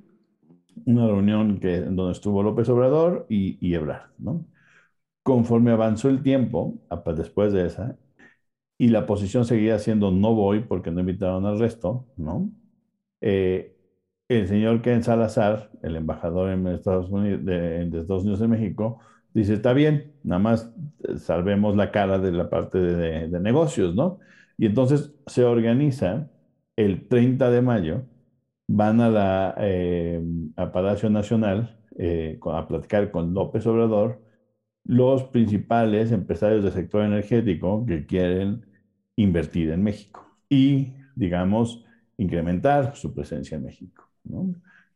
[0.84, 4.10] una reunión que, donde estuvo López Obrador y, y Ebrard.
[4.18, 4.44] ¿no?
[5.28, 6.78] Conforme avanzó el tiempo,
[7.14, 7.98] después de esa,
[8.78, 12.50] y la posición seguía siendo no voy porque no invitaron al resto, ¿no?
[13.20, 13.76] Eh,
[14.28, 19.00] el señor Ken Salazar, el embajador en Estados Unidos, de, Estados Unidos de México,
[19.34, 20.72] dice, está bien, nada más
[21.06, 24.20] eh, salvemos la cara de la parte de, negocios, ¿no?
[24.56, 26.30] Y entonces se organiza
[26.76, 28.02] el 30 de mayo,
[28.66, 30.22] van a, la, eh,
[30.56, 31.74] a Palacio Nacional
[32.46, 34.26] a platicar con López Obrador
[34.88, 38.64] los principales empresarios del sector energético que quieren
[39.16, 41.84] invertir en México y, digamos,
[42.16, 44.08] incrementar su presencia en México.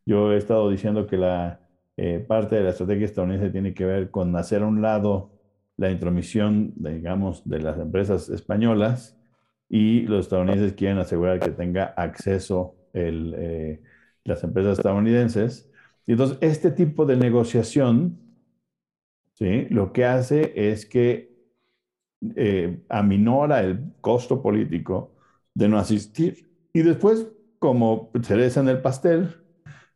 [0.07, 1.61] Yo he estado diciendo que la
[1.99, 5.31] eh, parte de la estrategia estadounidense tiene que ver con hacer a un lado
[5.77, 9.21] la intromisión, digamos, de las empresas españolas
[9.69, 13.83] y los estadounidenses quieren asegurar que tenga acceso el, eh,
[14.25, 15.71] las empresas estadounidenses.
[16.07, 18.19] Y entonces, este tipo de negociación,
[19.35, 19.67] ¿sí?
[19.71, 21.33] lo que hace es que
[22.37, 25.15] eh, aminora el costo político
[25.55, 26.49] de no asistir.
[26.73, 27.27] Y después,
[27.59, 29.29] como cereza en el pastel,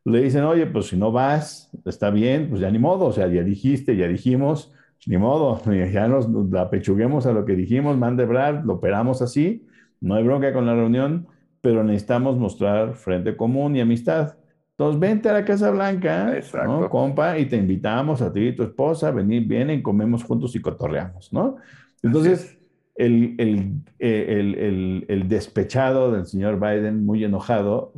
[0.05, 3.27] le dicen, oye, pues si no vas, está bien, pues ya ni modo, o sea,
[3.29, 4.73] ya dijiste, ya dijimos,
[5.07, 5.61] ni modo,
[5.93, 9.67] ya nos, la pechuguemos a lo que dijimos, mande Brad, lo operamos así,
[10.01, 11.27] no hay bronca con la reunión,
[11.61, 14.37] pero necesitamos mostrar frente común y amistad.
[14.79, 17.39] Entonces, vente a la Casa Blanca, ¿no, compa?
[17.39, 21.57] Y te invitamos a ti y tu esposa, venir, vienen, comemos juntos y cotorreamos, ¿no?
[22.03, 22.59] Entonces,
[22.95, 27.95] el, el, el, el, despechado del señor Biden, muy enojado,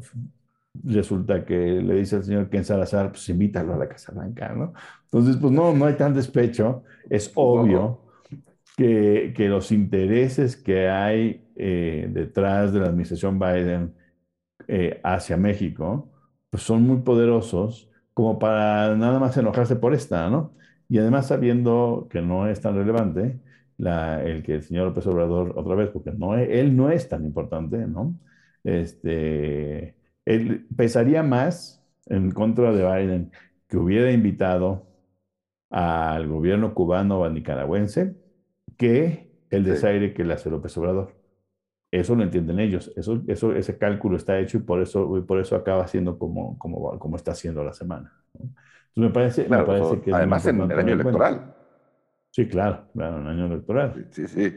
[0.85, 4.73] resulta que le dice al señor Ken Salazar, pues invítalo a la Casa Blanca, ¿no?
[5.05, 6.85] Entonces, pues no, no hay tan despecho.
[7.11, 8.03] Es obvio
[8.77, 13.95] que, que los intereses que hay eh, detrás de la administración Biden
[14.69, 16.09] eh, hacia México,
[16.51, 20.55] pues son muy poderosos como para nada más enojarse por esta, ¿no?
[20.89, 23.41] Y además sabiendo que no es tan relevante
[23.77, 27.25] la, el que el señor López Obrador, otra vez, porque no, él no es tan
[27.25, 28.19] importante, ¿no?
[28.65, 33.33] Este, él pesaría más en contra de Biden
[33.69, 34.87] que hubiera invitado
[35.71, 38.17] al gobierno cubano o al nicaragüense
[38.77, 41.18] que el desaire que le hace López Obrador.
[41.91, 45.57] Eso lo entienden ellos, eso, eso, ese cálculo está hecho y por eso, por eso
[45.57, 48.13] acaba siendo como, como, como está haciendo la semana.
[48.35, 50.13] Entonces me parece, me parece que...
[50.13, 51.55] Además en el año electoral.
[52.31, 54.07] Sí, claro, claro, en el año electoral.
[54.11, 54.53] Sí, sí.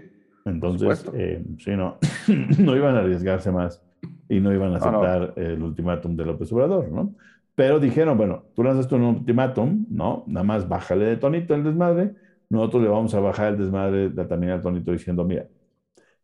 [0.46, 1.98] Entonces, eh, sí, no,
[2.60, 3.82] no iban a arriesgarse más
[4.28, 7.16] y no iban a aceptar el ultimátum de López Obrador, ¿no?
[7.56, 10.24] Pero dijeron, bueno, tú lanzas un ultimátum, ¿no?
[10.28, 12.14] Nada más bájale de tonito el desmadre,
[12.50, 15.46] nosotros le vamos a bajar el desmadre también al tonito diciendo, mira,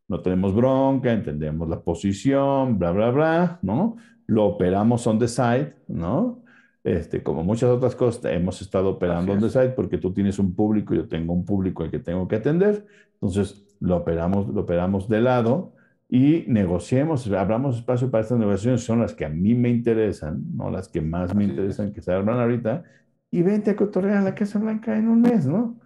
[0.07, 3.97] no tenemos bronca, entendemos la posición, bla, bla, bla, ¿no?
[4.25, 6.43] Lo operamos on the side, ¿no?
[6.83, 10.55] Este, como muchas otras cosas, hemos estado operando on the side porque tú tienes un
[10.55, 15.09] público, yo tengo un público al que tengo que atender, entonces lo operamos, lo operamos
[15.09, 15.73] de lado
[16.07, 20.71] y negociemos, abramos espacio para estas negociaciones, son las que a mí me interesan, no
[20.71, 22.83] las que más me interesan que se abran ahorita,
[23.29, 25.77] y vente a cotorrear a la Casa Blanca en un mes, ¿no?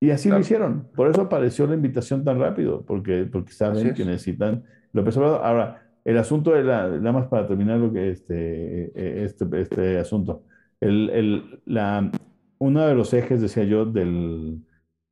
[0.00, 0.88] Y así lo hicieron.
[0.94, 5.44] Por eso apareció la invitación tan rápido, porque, porque saben que necesitan López Obrador.
[5.44, 9.98] Ahora, el asunto de la, nada más para terminar lo que este, e, este, este
[9.98, 10.44] asunto.
[10.80, 12.10] El, el, la,
[12.58, 14.64] uno de los ejes, decía yo, del,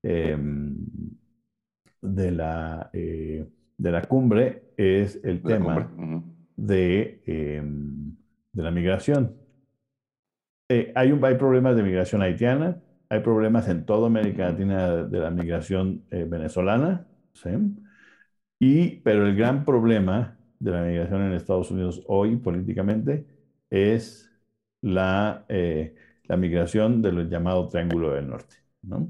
[0.03, 0.77] em,
[2.01, 3.46] de la eh,
[3.79, 5.88] de la cumbre es el tema
[6.57, 8.16] de, em,
[8.53, 9.37] de, la migración.
[10.68, 15.18] Eh, hay, un, hay problemas de migración haitiana, hay problemas en toda América Latina de
[15.18, 17.51] la migración eh, venezolana, ¿sí?
[18.59, 23.27] y, pero el gran problema de la migración en Estados Unidos hoy políticamente
[23.71, 24.31] es
[24.83, 25.94] la, eh,
[26.25, 28.57] la migración del llamado Triángulo del Norte.
[28.83, 29.09] ¿no?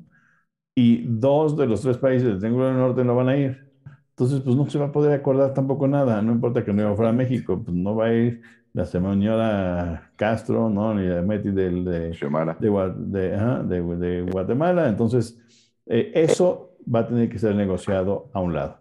[0.74, 3.68] Y dos de los tres países del Triángulo del Norte no van a ir.
[4.10, 7.10] Entonces, pues no se va a poder acordar tampoco nada, no importa que no fuera
[7.10, 10.94] a México, pues no va a ir la señora Castro, ¿no?
[10.94, 12.12] Ni la Meti del, de,
[13.98, 14.88] de, Guatemala.
[14.88, 15.38] Entonces,
[15.86, 18.78] eh, eso va a tener que ser negociado a un lado.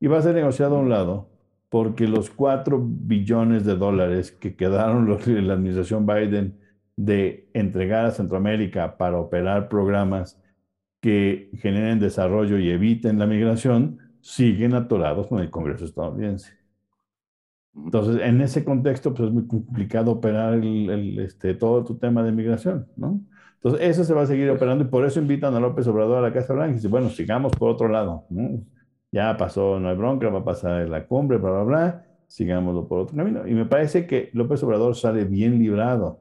[0.00, 1.30] Y va a ser negociado a un lado
[1.68, 6.58] porque los cuatro billones de dólares que quedaron los, la administración Biden
[6.96, 10.40] de entregar a Centroamérica para operar programas
[11.00, 16.52] que generen desarrollo y eviten la migración, siguen atorados con el Congreso estadounidense.
[17.76, 22.32] Entonces, en ese contexto, pues es muy complicado operar el, este, todo tu tema de
[22.32, 23.20] migración, ¿no?
[23.56, 26.20] Entonces, eso se va a seguir operando y por eso invitan a López Obrador a
[26.28, 28.62] la Casa Blanca y dicen, bueno, sigamos por otro lado, ¿no?
[29.12, 33.00] Ya pasó, no hay bronca, va a pasar la cumbre, bla, bla, bla, sigámoslo por
[33.00, 33.46] otro camino.
[33.46, 36.20] Y me parece que López Obrador sale bien librado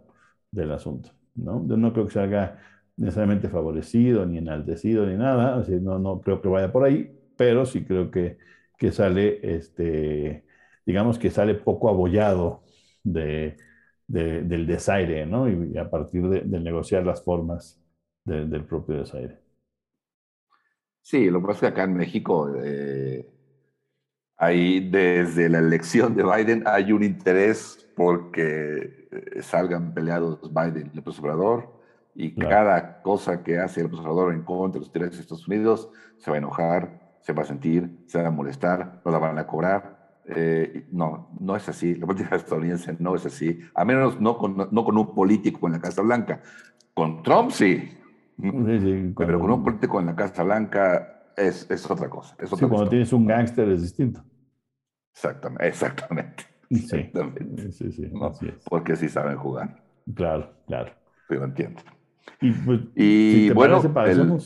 [0.52, 1.66] del asunto, ¿no?
[1.68, 2.60] Yo no creo que salga
[2.98, 7.66] necesariamente favorecido, ni enaltecido, ni nada, o no, no creo que vaya por ahí, pero
[7.66, 8.38] sí creo que,
[8.78, 10.45] que sale, este,
[10.86, 12.64] digamos que sale poco abollado
[13.04, 13.58] de,
[14.08, 15.50] del desaire, ¿no?
[15.50, 17.82] Y, a partir de, negociar las formas
[18.24, 19.40] del propio desaire.
[21.02, 23.30] Sí, lo que pasa es que acá en México, eh,
[24.38, 30.98] Ahí desde la elección de Biden hay un interés porque eh, salgan peleados Biden y
[30.98, 31.74] López Obrador
[32.14, 35.90] y cada cosa que hace el Obrador en contra de los intereses de Estados Unidos
[36.18, 39.38] se va a enojar, se va a sentir, se va a molestar, no la van
[39.38, 39.95] a cobrar.
[40.28, 41.96] Eh, no, no es así.
[41.96, 43.60] La política estadounidense no es así.
[43.74, 46.42] A menos no con, no con un político en la Casa Blanca.
[46.94, 47.98] Con Trump sí.
[48.38, 52.36] Pero con un político en la Casa Blanca es, es otra cosa.
[52.40, 54.24] Es sí, cuando tienes un gángster es distinto.
[55.14, 55.68] Exactamente.
[55.68, 56.44] Exactamente.
[56.70, 57.72] exactamente.
[57.72, 58.12] Sí, sí,
[58.70, 59.84] Porque sí saben jugar.
[60.14, 60.92] Claro, claro.
[61.28, 61.82] Sí, lo entiendo.
[62.42, 64.40] Y, pues, si bueno,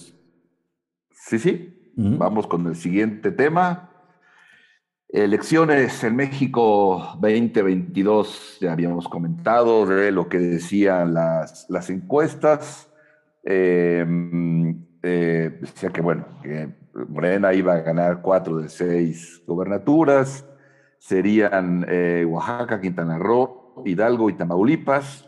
[1.12, 1.76] sí, sí.
[1.96, 3.89] Vamos con el siguiente tema.
[5.12, 12.94] Elecciones en México 2022, ya habíamos comentado de lo que decían las, las encuestas.
[13.44, 16.70] Em, eh, decía que, bueno, que
[17.08, 20.46] Morena iba a ganar cuatro de seis gobernaturas,
[21.00, 25.28] serían eh, Oaxaca, Quintana Roo, Hidalgo y Tamaulipas.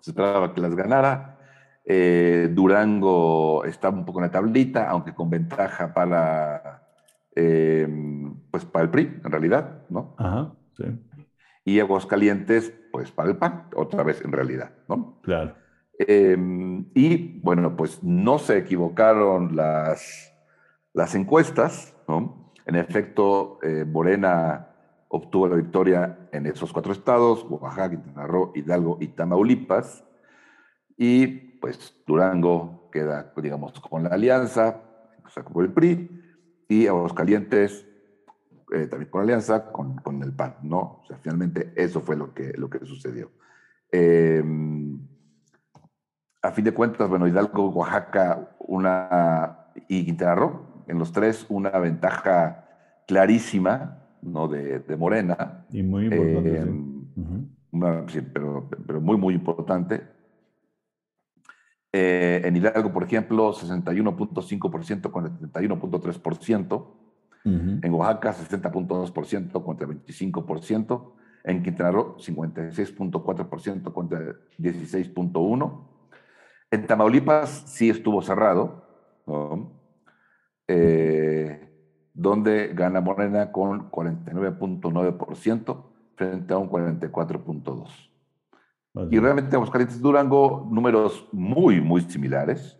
[0.00, 1.38] Se esperaba que las ganara.
[1.84, 6.88] Eh, Durango estaba un poco en la tablita, aunque con ventaja para,
[7.36, 7.86] eh,
[8.50, 10.14] pues para el PRI, en realidad, ¿no?
[10.18, 10.84] Ajá, sí.
[11.64, 15.20] Y Aguascalientes, pues para el PAN, otra vez en realidad, ¿no?
[15.22, 15.54] Claro.
[15.98, 20.34] Em, y bueno, pues no se equivocaron las,
[20.94, 22.52] las encuestas, ¿no?
[22.64, 24.68] En efecto, eh, Morena
[25.08, 30.04] obtuvo la victoria en esos cuatro estados, Oaxaca, Quintana Roo, Hidalgo y Tamaulipas.
[30.96, 34.80] Y pues Durango queda, digamos, con la alianza,
[35.24, 36.08] o sea, con el PRI,
[36.68, 37.86] y Aguascalientes
[38.72, 41.00] eh, también con alianza, con, con, el PAN, ¿no?
[41.02, 43.30] O sea, finalmente eso fue lo que, lo que sucedió.
[43.90, 44.98] Em,
[46.42, 51.70] a fin de cuentas, bueno, Hidalgo, Oaxaca, una, y Quintana Roo, en los tres, una
[51.78, 52.68] ventaja
[53.06, 54.48] clarísima, ¿no?
[54.48, 55.66] De, de Morena.
[55.70, 56.58] Y muy importante.
[56.58, 58.20] Em, sí.
[58.32, 60.02] pero, pero muy, muy importante
[61.92, 66.86] eh, en Hidalgo, por ejemplo, 61.5% contra 71.3%.
[67.44, 71.12] En Oaxaca, 60.2% contra 25%.
[71.42, 74.20] En Quintana Roo, 56.4% contra
[74.58, 75.86] 16.1%.
[76.72, 78.84] En Tamaulipas sí estuvo cerrado,
[80.68, 81.68] eh,
[82.14, 85.82] donde gana Morena con 49.9%
[86.14, 88.10] frente a un 44.2%.
[89.10, 92.79] Y realmente Aguascalientes Durango, números muy, muy similares.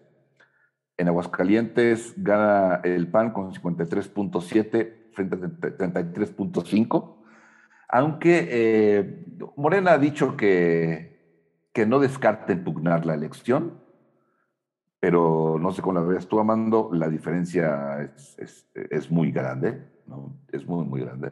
[1.01, 7.15] En Aguascalientes gana el PAN con 53.7 frente a 33.5,
[7.89, 9.25] aunque eh,
[9.57, 11.19] Morena ha dicho que,
[11.73, 13.81] que no descarta impugnar la elección,
[15.01, 19.83] pero no sé cómo la veas tú, Amando, la diferencia es, es, es muy grande,
[20.07, 20.37] ¿no?
[20.53, 21.31] Es muy, muy grande,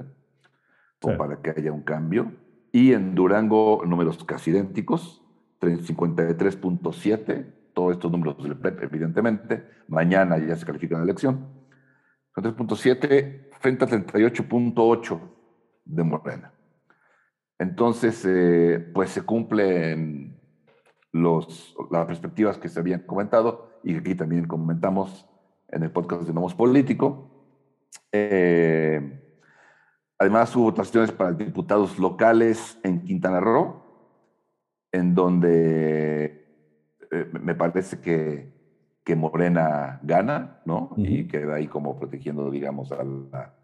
[1.18, 2.32] para que haya un cambio.
[2.72, 5.22] Y en Durango, números casi idénticos,
[5.60, 9.66] 53.7, todos estos números del PREP, evidentemente.
[9.88, 11.46] Mañana ya se califica la elección.
[12.34, 15.20] 3.7 frente a 38.8
[15.84, 16.52] de Morena.
[17.58, 20.40] Entonces, eh, pues se cumplen
[21.12, 25.28] los, las perspectivas que se habían comentado y que aquí también comentamos
[25.68, 27.30] en el podcast de Nomos Político.
[28.12, 29.24] Eh,
[30.18, 33.84] Además, hubo votaciones para diputados locales en Quintana Roo,
[34.90, 36.47] en donde
[37.10, 38.52] eh, me parece que,
[39.04, 40.94] que, Morena gana, ¿no?
[40.96, 43.54] Y queda ahí como protegiendo, digamos, a la,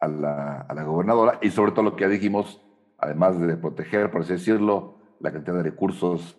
[0.00, 1.38] a, la, a la, gobernadora.
[1.42, 2.62] Y sobre todo lo que ya dijimos,
[2.98, 6.38] además de proteger, por así decirlo, la cantidad de recursos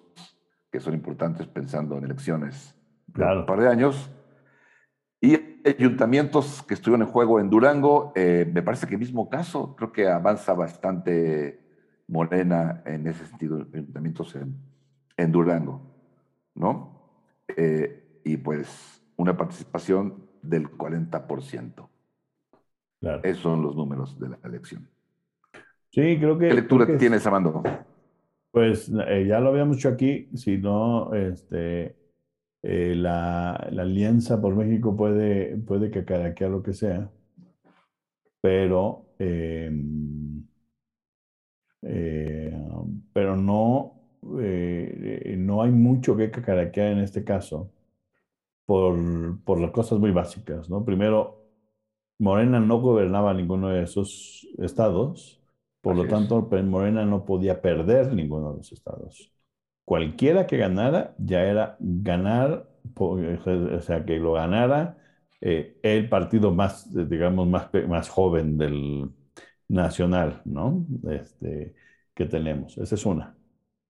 [0.71, 2.75] que son importantes pensando en elecciones
[3.13, 3.41] claro.
[3.41, 4.09] un par de años.
[5.21, 9.75] Y ayuntamientos que estuvieron en juego en Durango, eh, me parece que el mismo caso,
[9.75, 11.59] creo que avanza bastante
[12.07, 14.57] Morena en ese sentido, ayuntamientos en,
[15.17, 15.88] en Durango,
[16.55, 16.99] ¿no?
[17.55, 21.89] Eh, y pues una participación del 40%.
[22.99, 23.23] Claro.
[23.23, 24.87] Esos son los números de la elección.
[25.91, 26.49] Sí, creo que...
[26.49, 27.63] ¿Qué lectura tienes, Amando?
[28.51, 31.95] Pues eh, ya lo habíamos hecho aquí, si no, este,
[32.63, 37.09] eh, la, alianza por México puede, puede cacaraquear lo que sea,
[38.41, 40.43] pero, em,
[41.83, 42.53] eh,
[43.13, 43.98] pero no,
[44.41, 47.71] eh, no hay mucho que cacaraquear en este caso
[48.65, 48.97] por,
[49.43, 50.69] por las cosas muy básicas.
[50.69, 50.85] ¿no?
[50.85, 51.45] Primero,
[52.19, 55.41] Morena no gobernaba ninguno de esos estados,
[55.81, 59.31] por lo tanto, Morena no podía perder ninguno de los estados
[59.89, 64.99] cualquiera que ganara ya era ganar, o sea, que lo ganara
[65.41, 69.09] eh, el partido más, digamos, más, más joven del,
[69.67, 70.85] nacional, ¿no?
[71.09, 71.73] Este,
[72.13, 72.77] que tenemos.
[72.77, 73.35] Esa es una.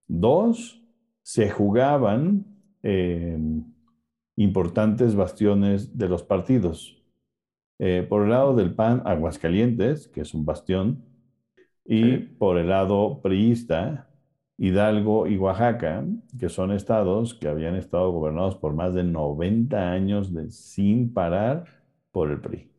[0.10, 0.84] Dos,
[1.22, 2.44] se jugaban
[2.82, 3.38] eh,
[4.36, 7.02] importantes bastiones de los partidos.
[7.78, 11.06] Eh, por el lado del PAN, Aguascalientes, que es un bastión,
[11.86, 14.10] y por el lado priista,
[14.58, 16.04] Hidalgo y Oaxaca,
[16.40, 21.66] que son estados que habían estado gobernados por más de 90 años de, sin parar
[22.12, 22.72] por el PRI.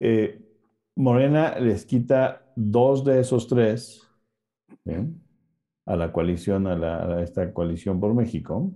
[0.00, 0.40] Eh,
[0.94, 4.07] Morena les quita dos de esos tres
[5.86, 8.72] a la coalición, a, esta coalición por México,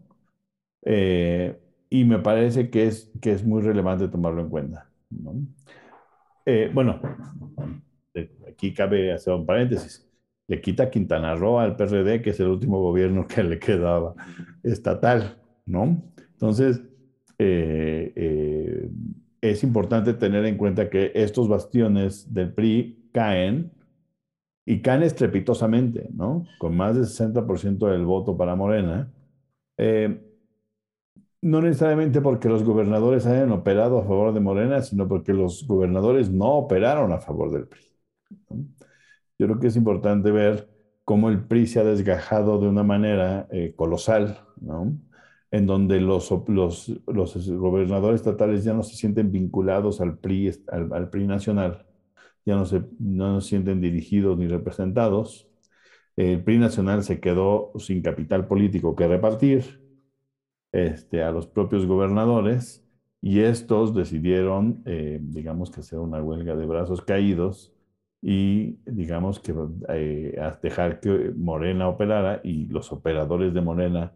[0.85, 1.59] eh,
[1.91, 4.91] y me parece que es, que es muy relevante tomarlo en cuenta.
[6.47, 7.01] Eh, bueno,
[8.49, 10.09] aquí cabe hacer un paréntesis
[10.49, 14.15] le quita Quintana Roo al PRD, que es el último gobierno que le quedaba
[14.63, 16.03] estatal, ¿no?
[16.33, 16.83] Entonces,
[17.39, 18.91] eh,
[19.41, 23.73] es importante tener en cuenta que estos bastiones del PRI caen
[24.65, 26.47] y caen estrepitosamente, ¿no?
[26.59, 29.13] Con más del 60% del voto para Morena.
[29.79, 30.21] Eh,
[31.43, 36.31] no necesariamente porque los gobernadores hayan operado a favor de Morena, sino porque los gobernadores
[36.31, 37.81] no operaron a favor del PRI.
[38.51, 38.65] ¿no?
[39.43, 40.69] yo creo que es importante ver
[41.05, 44.97] cómo el PRI se ha desgajado de una manera eh, colosal, ¿no?
[45.51, 51.11] en donde los, los, los, gobernadores estatales ya no se sienten vinculados al PRI, al,
[51.11, 51.85] PRI nacional,
[52.45, 55.49] ya no se, no se sienten dirigidos ni representados.
[56.17, 59.81] El PRI nacional se quedó sin capital político que repartir
[60.73, 62.85] este, a los propios gobernadores
[63.21, 67.73] y estos decidieron, eh, digamos que hacer una huelga de brazos caídos
[68.21, 69.55] y digamos que
[69.89, 74.13] eh, dejar que Morena operara y los operadores de Morena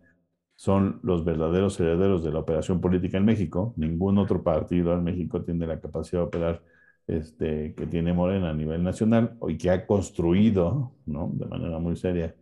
[0.57, 3.74] son los verdaderos herederos de la operación política en México.
[3.77, 6.62] Ningún otro partido en México tiene la capacidad de operar
[7.07, 11.31] este, que tiene Morena a nivel nacional y que ha construido ¿no?
[11.35, 12.35] de manera muy seria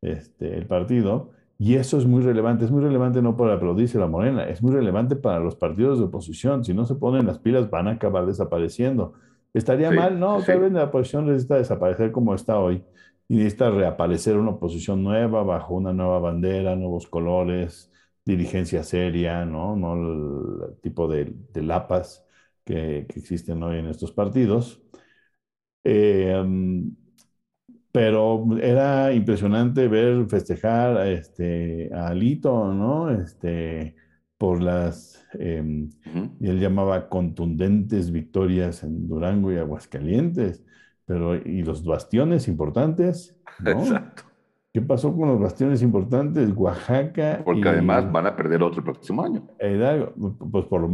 [0.00, 1.32] este, el partido.
[1.58, 2.64] Y eso es muy relevante.
[2.64, 6.04] Es muy relevante no para aplaudirse la Morena, es muy relevante para los partidos de
[6.06, 6.64] oposición.
[6.64, 9.14] Si no se ponen las pilas, van a acabar desapareciendo.
[9.54, 10.20] ¿Estaría mal?
[10.20, 12.84] No, tal vez la oposición necesita desaparecer como está hoy
[13.26, 17.90] y necesita reaparecer una oposición nueva bajo una nueva bandera, nuevos colores,
[18.24, 19.74] dirigencia seria, ¿no?
[19.76, 22.25] No el tipo de, de lapas
[22.66, 24.82] que, que, existen hoy en estos partidos.
[25.84, 26.44] Eh,
[27.96, 33.10] pero era impresionante ver festejar a, este, a Alito, ¿no?
[33.10, 33.96] Este,
[34.36, 35.88] por las, eh,
[36.38, 40.62] y él llamaba contundentes victorias en Durango y Aguascalientes,
[41.06, 43.70] pero y los bastiones importantes, ¿no?
[43.80, 44.24] Exacto.
[44.76, 46.52] ¿Qué pasó con los bastiones importantes?
[46.54, 47.40] Oaxaca.
[47.42, 49.48] Porque además van a perder otro próximo año.
[50.50, 50.86] pues por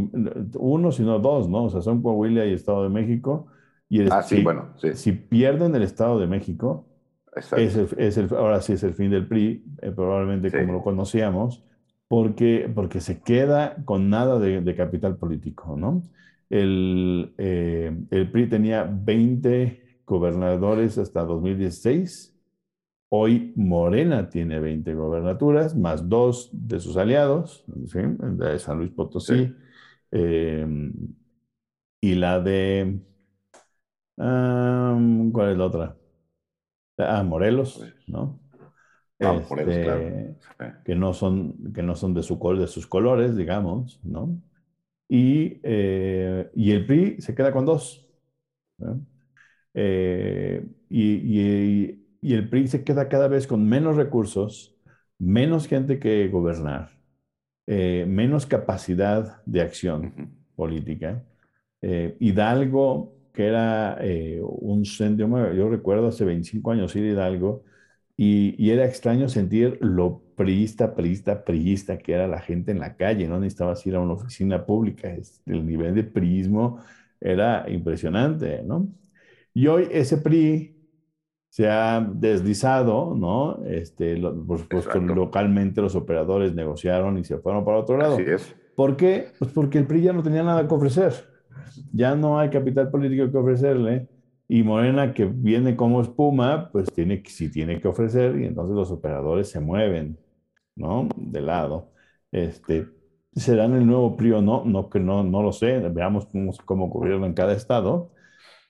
[0.55, 1.65] uno, sino dos, ¿no?
[1.65, 3.47] O sea, son Coahuila y Estado de México.
[3.89, 4.93] Y ah, sí, bueno, sí.
[4.93, 6.87] Si pierden el Estado de México,
[7.35, 10.81] es el, es el, ahora sí es el fin del PRI, eh, probablemente como lo
[10.81, 11.61] conocíamos
[12.07, 16.03] porque, porque se queda con nada de, capital político, ¿no?
[16.49, 22.32] El, eh, el, PRI tenía 20 gobernadores hasta 2016.
[23.15, 27.99] Hoy Morena tiene 20 gobernaturas, más dos de sus aliados, ¿sí?
[28.01, 29.53] de San Luis Potosí,
[30.09, 30.91] eh,
[32.01, 32.99] y la de...
[34.15, 35.95] ¿Cuál es la otra?
[36.97, 38.39] Ah, Morelos, pues, ¿no?
[39.19, 40.35] Este,
[40.83, 44.41] que, no son, que no son de, su, de sus colores, digamos, ¿no?
[45.07, 48.09] Y, eh, y el PRI se queda con dos.
[49.75, 54.75] Eh, y, y, y, el PRI se queda cada vez con menos recursos,
[55.19, 56.91] menos gente que gobernar,
[57.67, 61.23] eh, menos capacidad de acción política.
[61.81, 63.99] Hidalgo, que era
[64.41, 67.63] un centro, yo recuerdo hace 25 años ir a Hidalgo,
[68.15, 73.27] y, era extraño sentir lo priista, priista, priista que era la gente en la calle,
[73.27, 75.15] no necesitabas ir a una oficina pública,
[75.45, 76.79] el nivel de priismo
[77.19, 78.87] era impresionante, ¿no?
[79.53, 80.72] Y hoy ese PRI
[81.53, 83.63] se ha deslizado, ¿no?
[83.67, 88.15] Este, por supuesto, localmente los operadores negociaron y se fueron para otro lado.
[88.15, 88.55] Así es.
[88.75, 89.27] ¿Por qué?
[89.37, 91.13] Pues porque el PRI ya no tenía nada que ofrecer.
[91.91, 94.07] Ya no hay capital político que ofrecerle
[94.47, 98.89] y Morena, que viene como espuma, pues tiene, sí tiene que ofrecer y entonces los
[98.89, 100.17] operadores se mueven,
[100.75, 101.07] ¿no?
[101.15, 101.91] De lado.
[102.31, 102.87] Este,
[103.31, 104.65] ¿Serán el nuevo PRI o no?
[104.65, 105.77] No, que no, no lo sé.
[105.89, 108.09] Veamos cómo, cómo gobierna en cada estado.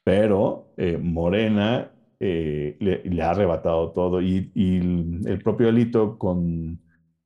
[0.03, 1.92] Pero eh, Morena
[2.26, 4.78] eh, le, ha arrebatado todo y, y
[5.28, 6.80] el propio Elito con,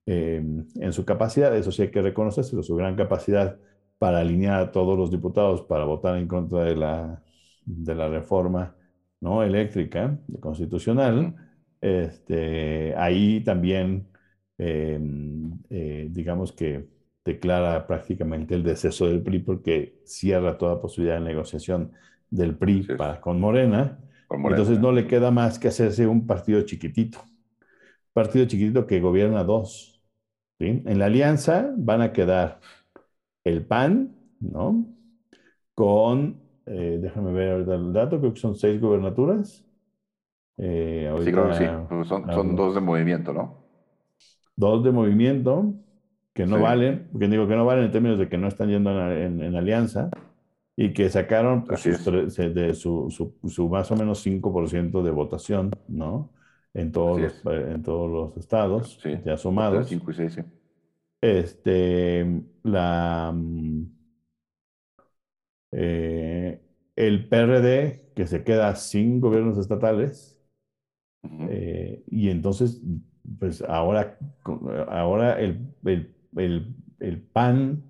[0.06, 0.43] eh,
[0.76, 3.60] en su capacidad, eso sí hay que reconocerlo, su gran capacidad
[4.00, 7.24] para alinear a todos los diputados para votar en contra de la
[7.68, 8.76] de la reforma
[9.22, 9.43] ¿no?
[9.43, 11.36] eléctrica constitucional,
[11.82, 14.08] este, ahí también,
[14.58, 16.88] em, eh, digamos que
[17.26, 21.91] declara prácticamente el deceso del PRI porque cierra toda posibilidad de negociación
[22.30, 24.00] del PRI para, con Morena.
[24.30, 27.20] Entonces no le queda más que hacerse un partido chiquitito.
[28.14, 30.02] Partido chiquitito que gobierna dos.
[30.60, 32.60] En la alianza van a quedar
[33.44, 34.88] el PAN, ¿no?
[35.76, 39.64] Con, eh, déjame ver el dato, creo que son seis gobernaturas.
[40.58, 41.66] Eh, sí, creo que sí.
[41.90, 43.64] Pues son, son dos de movimiento, ¿no?
[44.56, 45.76] Dos de movimiento
[46.38, 48.92] que no valen, porque digo que no valen en términos de que no están yendo
[49.12, 50.12] en, alianza
[50.78, 56.32] y que sacaron pues, de su, su, más o menos 5% de votación, ¿no?
[56.74, 59.90] En todos, los, en todos los estados ya sumados.
[59.90, 60.42] 5 y 6, sí.
[61.20, 63.84] Este, la, mm,
[65.72, 66.62] eh,
[66.96, 70.40] el PRD, que se queda sin gobiernos estatales,
[71.50, 72.82] eh, y entonces,
[73.40, 74.18] pues ahora,
[74.88, 77.84] ahora el, el el, PAN,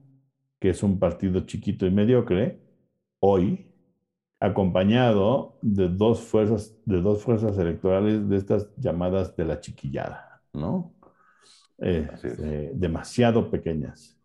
[0.59, 2.59] que es un partido chiquito y mediocre,
[3.19, 3.71] hoy,
[4.39, 10.93] acompañado de dos fuerzas, de dos fuerzas electorales de estas llamadas de la chiquillada, ¿no?
[11.77, 14.19] Este, demasiado pequeñas.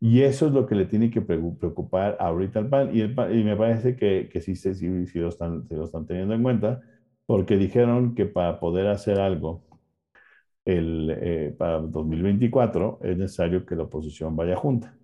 [0.00, 2.90] Y eso es lo que le tiene que preocupar ahorita al PAN.
[2.94, 6.42] Y, y me parece que, que sí, sí, sí, lo están, lo están teniendo en
[6.42, 6.82] cuenta,
[7.24, 9.66] porque dijeron que para poder hacer algo
[10.64, 14.94] el, eh, para 2024 es necesario que la oposición vaya junta.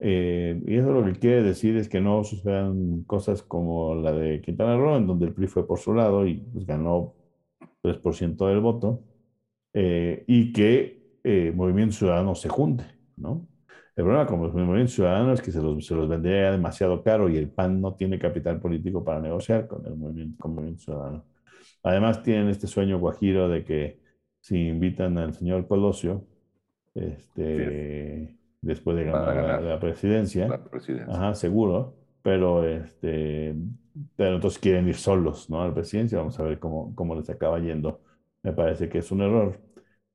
[0.00, 4.40] Eh, y eso lo que quiere decir es que no sucedan cosas como la de
[4.40, 7.14] Quintana Roo, en donde el PRI fue por su lado y pues, ganó
[7.82, 9.02] 3% del voto,
[9.72, 10.98] eh, y que
[11.54, 12.84] Movimiento Ciudadano se junte,
[13.16, 13.46] ¿no?
[13.98, 17.28] El problema con el Movimiento Ciudadano es que se los, se los vendría demasiado caro
[17.28, 20.84] y el PAN no tiene capital político para negociar con el Movimiento, con el movimiento
[20.84, 21.24] Ciudadano.
[21.82, 23.98] Además tienen este sueño guajiro de que
[24.40, 26.24] si invitan al señor Colosio,
[26.94, 30.48] este, después de ganar, la, presidencia,
[31.08, 33.54] Ajá, seguro, pero, este,
[34.16, 35.62] pero entonces quieren ir solos ¿no?
[35.62, 38.00] a la presidencia, vamos a ver cómo, cómo les acaba yendo.
[38.42, 39.60] Me parece que es un error.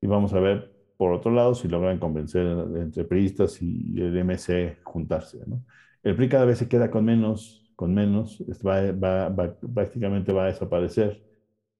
[0.02, 2.46] Y vamos a ver, por otro lado, si logran convencer
[2.78, 5.40] entre priistas y el MC juntarse.
[5.46, 5.64] ¿no?
[6.04, 10.44] El PRI cada vez se queda con menos, con menos, va, va, va, prácticamente va
[10.44, 11.24] a desaparecer.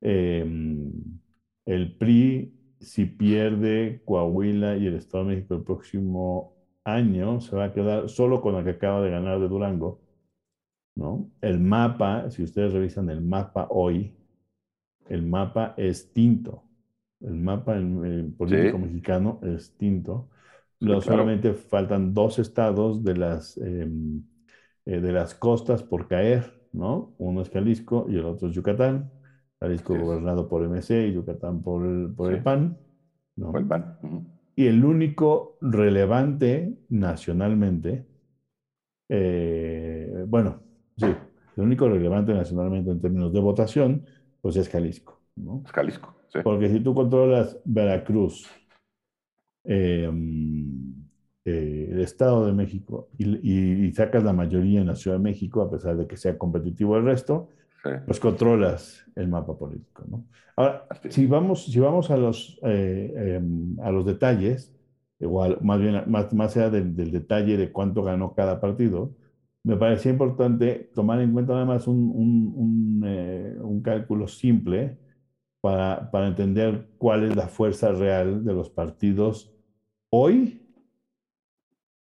[0.02, 0.46] Eh,
[1.66, 6.53] el PRI, si pierde Coahuila y el Estado de México el próximo
[6.84, 10.02] año, se va a quedar solo con la que acaba de ganar de Durango.
[10.96, 11.32] ¿no?
[11.42, 14.14] El mapa, si ustedes revisan el mapa hoy,
[15.10, 16.64] el mapa es tinto.
[17.22, 20.30] El mapa en, político mexicano es tinto.
[20.80, 24.24] Solamente faltan dos estados de las, em,
[24.86, 27.14] eh, de las costas por caer, ¿no?
[27.18, 29.10] Uno es Jalisco y el otro es Yucatán.
[29.62, 32.78] Jalisco gobernado por MC y Yucatán por el, por el PAN.
[33.38, 33.58] ¿no?
[33.58, 33.98] el PAN.
[34.56, 38.06] Y el único relevante nacionalmente,
[39.10, 40.62] eh, bueno,
[40.96, 41.08] sí,
[41.58, 44.06] el único relevante nacionalmente en términos de votación,
[44.42, 45.20] pues es Jalisco.
[45.36, 45.64] ¿no?
[45.66, 46.40] Es Jalisco, sí.
[46.44, 48.48] Porque si tú controlas Veracruz,
[49.64, 50.94] em,
[51.46, 55.62] eh, el Estado de México y, y, sacas la mayoría en la Ciudad de México,
[55.62, 57.50] a pesar de que sea competitivo el resto,
[58.06, 60.04] pues controlas el mapa político.
[60.08, 60.26] ¿no?
[60.56, 64.74] Ahora, si vamos, si vamos a, los, eh, em, a los detalles,
[65.20, 69.16] igual, más bien, más, más allá del, detalle de cuánto ganó cada partido,
[69.64, 74.98] me parecía importante tomar en cuenta nada más un, un, un, eh, un cálculo simple
[75.62, 79.54] para, para, entender cuál es la fuerza real de los partidos
[80.10, 80.62] hoy,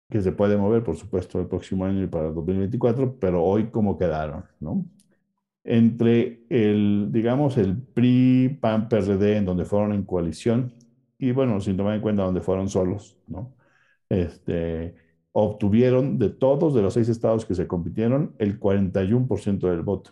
[0.09, 3.71] que se puede mover, por supuesto, el próximo año y para el 2024, pero hoy
[3.71, 4.85] cómo quedaron, ¿no?
[5.63, 10.73] Entre el, digamos, el PRI, PAN, PRD, en donde fueron en coalición,
[11.17, 13.55] y bueno, sin tomar en cuenta donde fueron solos, ¿no?
[14.09, 14.95] Este,
[15.31, 20.11] obtuvieron de todos de los seis estados que se compitieron el 41% del voto.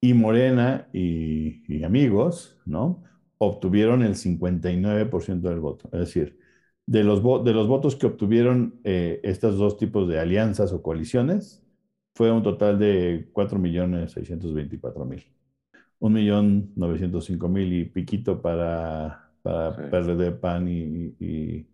[0.00, 3.02] Y Morena y, amigos, ¿no?
[3.38, 5.88] Obtuvieron el 59% del voto.
[5.92, 6.38] Es decir,
[6.86, 11.61] de los, de los votos que obtuvieron eh, estos dos tipos de alianzas o coaliciones,
[12.14, 15.24] fue un total de 4.624.000.
[16.00, 21.66] 1.905.000 y piquito para, para PRD, PAN y, y,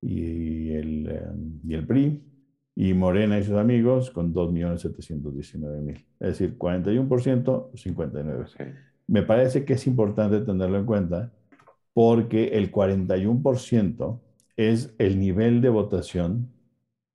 [0.00, 2.22] y, el, em, y el PRI.
[2.76, 6.04] Y Morena y sus amigos con 2.719.000.
[6.20, 8.74] Es decir, 41%, 59%.
[9.06, 11.32] Me parece que es importante tenerlo en cuenta
[11.92, 14.20] porque el 41%
[14.56, 16.48] es el nivel de votación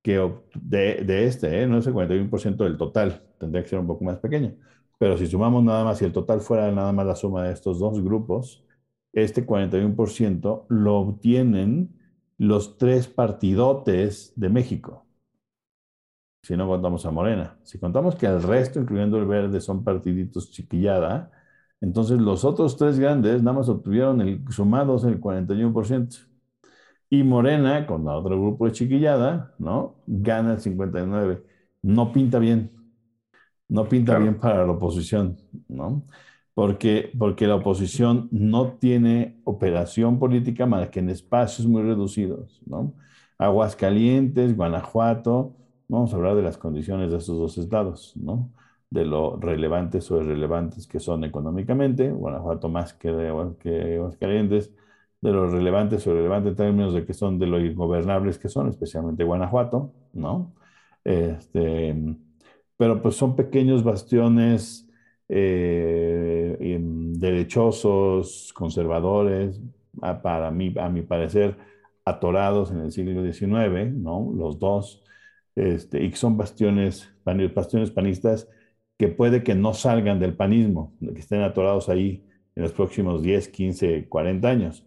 [0.06, 1.66] que de, de este, ¿eh?
[1.66, 4.54] no es el 41% del total, tendría que ser un poco más pequeño.
[5.00, 7.80] Pero si sumamos nada más, si el total fuera nada más la suma de estos
[7.80, 8.64] dos grupos,
[9.12, 11.98] este 41% lo obtienen
[12.38, 15.06] los tres partidotes de México.
[16.44, 17.58] Si no contamos a Morena.
[17.64, 21.32] Si contamos que el resto, incluyendo el verde, son partiditos chiquillada,
[21.80, 26.28] entonces los otros tres grandes nada más obtuvieron el, sumados el 41%.
[27.08, 30.02] Y Morena, con la otro grupo de chiquillada, ¿no?
[30.06, 31.48] Gana el 59%.
[31.82, 32.72] No pinta bien.
[33.68, 34.16] No pinta Claro.
[34.16, 35.38] bien para la oposición,
[35.68, 36.06] ¿no?
[36.54, 42.94] Porque, porque la oposición no tiene operación política más que en espacios muy reducidos, ¿no?
[43.38, 45.56] Aguascalientes, Guanajuato,
[45.88, 48.52] vamos a hablar de las condiciones de estos dos estados, ¿no?
[48.90, 53.10] De lo relevantes o irrelevantes que son económicamente, Guanajuato más que,
[53.60, 54.72] que Aguascalientes,
[55.20, 58.68] de lo relevantes o irrelevantes en términos de que son de lo ingobernables que son,
[58.68, 60.54] especialmente Guanajuato, ¿no?
[61.04, 61.94] Este,
[62.76, 64.88] pero pues son pequeños bastiones
[65.28, 69.60] eh, em, derechosos, conservadores,
[70.02, 71.56] a- para mí, a mi parecer,
[72.04, 74.32] atorados en el siglo XIX, ¿no?
[74.36, 75.02] Los dos,
[75.56, 78.48] este, y son bastiones, bastiones panistas
[78.98, 83.48] que puede que no salgan del panismo, que estén atorados ahí en los próximos 10,
[83.48, 84.85] 15, 40 años,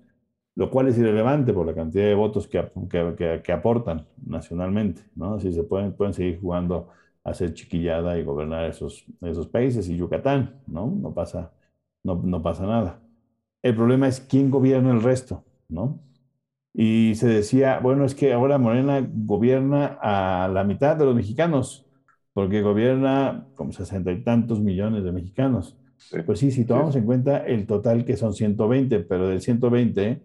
[0.60, 2.60] lo cual es irrelevante por la cantidad de votos que,
[2.91, 5.39] que, que- que aportan nacionalmente, ¿no?
[5.39, 6.89] Si se pueden, pueden seguir jugando
[7.24, 10.88] a hacer chiquillada y gobernar esos, esos países y Yucatán, ¿no?
[11.03, 11.51] No pasa,
[12.03, 12.99] no, no pasa nada.
[13.64, 15.99] El problema es quién gobierna el resto, ¿no?
[16.74, 21.86] Y se decía, bueno, es que ahora Morena gobierna a la mitad de los mexicanos,
[22.34, 25.76] porque gobierna como sesenta y tantos millones de mexicanos.
[25.97, 26.18] Sí.
[26.26, 26.99] Pues sí, si tomamos Sí.
[26.99, 30.22] en cuenta el total que son 120, pero del 120,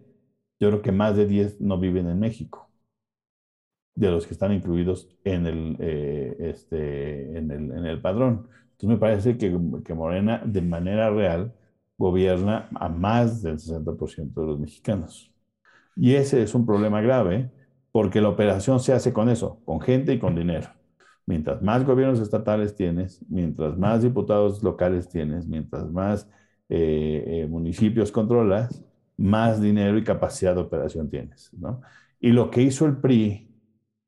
[0.59, 2.69] yo creo que más de 10 no viven en México,
[3.95, 8.49] de los que están incluidos en el, eh, este, en el, en el padrón.
[8.71, 11.53] Entonces me parece que, que Morena de manera real
[11.97, 15.31] gobierna a más del 60% de los mexicanos.
[15.95, 17.51] Y ese es un problema grave
[17.91, 20.67] porque la operación se hace con eso, con gente y con dinero.
[21.25, 26.29] Mientras más gobiernos estatales tienes, mientras más diputados locales tienes, mientras más
[26.67, 28.83] eh, eh, municipios controlas,
[29.17, 31.81] más dinero y capacidad de operación tienes, ¿no?
[32.19, 33.45] Y lo que hizo el PRI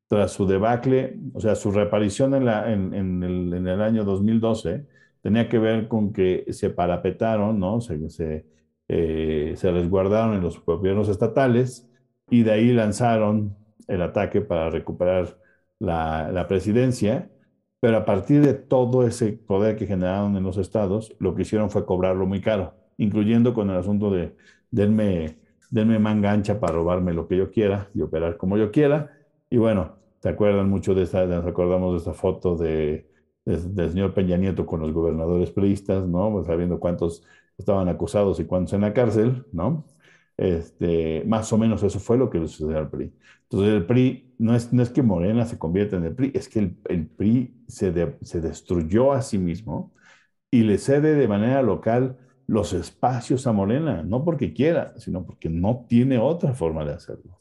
[0.08, 4.04] tras su debacle, o sea, su reaparición en, la, en, en, el, en el, año
[4.04, 4.86] 2012,
[5.20, 7.80] tenía que ver con que se parapetaron, ¿no?
[7.80, 8.46] Se, se,
[8.88, 11.88] eh, se resguardaron en los gobiernos estatales
[12.30, 13.56] y de ahí lanzaron
[13.86, 15.38] el ataque para recuperar
[15.78, 17.30] la, la, presidencia,
[17.80, 21.70] pero a partir de todo ese poder que generaron en los estados, lo que hicieron
[21.70, 24.34] fue cobrarlo muy caro, incluyendo con el asunto de
[24.70, 25.38] denme,
[25.70, 29.10] denme manga ancha para robarme lo que yo quiera y operar como yo quiera.
[29.50, 33.10] Y bueno, ¿te acuerdan mucho de esta, nos acordamos de esta foto de,
[33.44, 36.42] de, del señor Peña Nieto con los gobernadores priistas, ¿no?
[36.44, 37.24] Sabiendo cuántos
[37.56, 39.84] estaban acusados y cuántos en la cárcel, ¿no?
[40.36, 43.12] Este, más o menos eso fue lo que le sucedió al PRI.
[43.42, 46.48] Entonces el PRI no es, no es que Morena se convierta en el PRI, es
[46.48, 49.92] que el, el PRI se, se destruyó a sí mismo
[50.50, 55.48] y le cede de manera local los espacios a Morena, no porque quiera, sino porque
[55.50, 57.40] no tiene otra forma de hacerlo.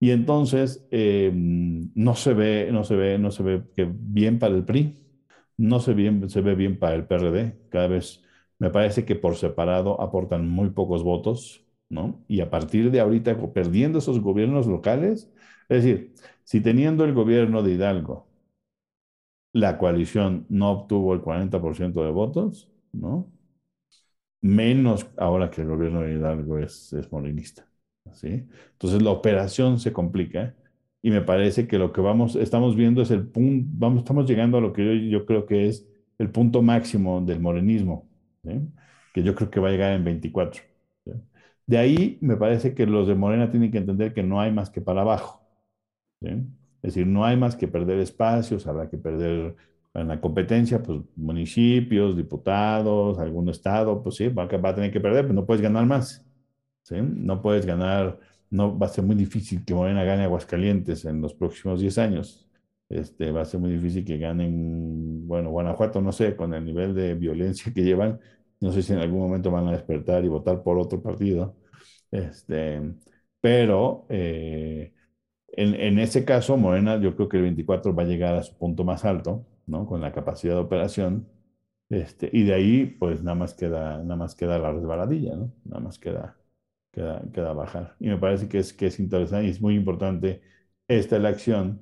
[0.00, 4.54] Y entonces eh, no se ve, no se ve, no se ve que bien para
[4.54, 4.98] el PRI,
[5.56, 8.22] no se, bien, se ve bien para el PRD, cada vez
[8.58, 12.24] me parece que por separado aportan muy pocos votos, ¿no?
[12.28, 15.32] Y a partir de ahorita, perdiendo esos gobiernos locales,
[15.68, 16.14] es decir,
[16.44, 18.26] si teniendo el gobierno de Hidalgo,
[19.52, 23.31] la coalición no obtuvo el 40% de votos, ¿no?
[24.42, 27.66] Menos ahora que el gobierno de Hidalgo es, es molinista,
[28.12, 28.46] ¿sí?
[28.72, 30.54] Entonces la operación se complica
[31.00, 34.58] y me parece que lo que vamos, estamos viendo es el punto, vamos, estamos llegando
[34.58, 35.88] a lo que yo, yo creo que es
[36.18, 38.08] el punto máximo del morenismo,
[39.14, 40.62] que yo creo que va a llegar en 24.
[41.04, 41.12] ¿sí?
[41.66, 44.70] De ahí me parece que los de Morena tienen que entender que no hay más
[44.70, 45.42] que para abajo.
[46.20, 49.56] Es decir, no hay más que perder espacios, habrá que perder
[49.94, 55.22] en la competencia, pues municipios, diputados, algún estado, pues sí, va, a tener que perder,
[55.22, 56.24] pero no puedes ganar más.
[56.90, 58.18] No puedes ganar,
[58.50, 62.48] no, va a ser muy difícil que Morena gane Aguascalientes en los próximos 10 años.
[62.88, 66.94] Este, va a ser muy difícil que ganen, bueno, Guanajuato, no sé, con el nivel
[66.94, 68.20] de violencia que llevan,
[68.60, 71.56] no sé si en algún momento van a despertar y votar por otro partido.
[72.10, 72.82] Este,
[73.40, 74.92] pero eh,
[75.48, 78.56] en, en, ese caso, Morena, yo creo que el 24 va a llegar a su
[78.56, 79.86] punto más alto, ¿no?
[79.86, 81.28] Con la capacidad de operación.
[81.90, 85.52] Este, y de ahí, pues nada más queda, nada más queda la resbaladilla, ¿no?
[85.64, 86.36] Nada más queda,
[86.90, 87.96] queda, queda bajar.
[88.00, 90.42] Y me parece que es, que es interesante y es muy importante
[90.88, 91.80] esta elección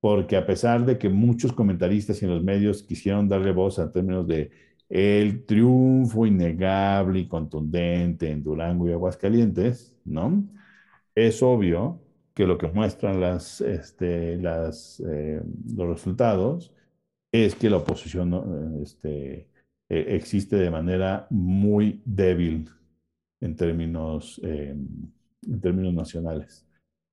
[0.00, 3.90] porque a pesar de que muchos comentaristas y en los medios quisieron darle voz a
[3.90, 4.50] términos de
[4.88, 10.44] el triunfo innegable y contundente en Durango y Aguascalientes, ¿no?
[11.14, 12.00] Es obvio
[12.34, 15.42] que lo que muestran las, este, las, eh,
[15.74, 16.72] los resultados
[17.32, 19.48] es que la oposición este,
[19.88, 22.68] e, existe de manera muy débil
[23.40, 24.74] en términos, eh,
[25.46, 26.66] en términos nacionales.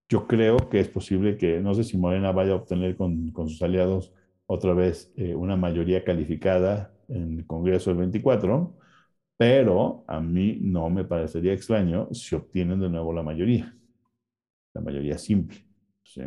[0.10, 3.50] Yo creo que es posible que, no sé si Morena vaya a obtener con, con
[3.50, 4.14] sus aliados
[4.48, 8.76] otra vez eh, una mayoría calificada en el Congreso del 24,
[9.38, 13.76] pero a mí no me parecería extraño si obtienen de nuevo la mayoría,
[14.74, 15.58] la mayoría simple.
[16.04, 16.22] ¿sí?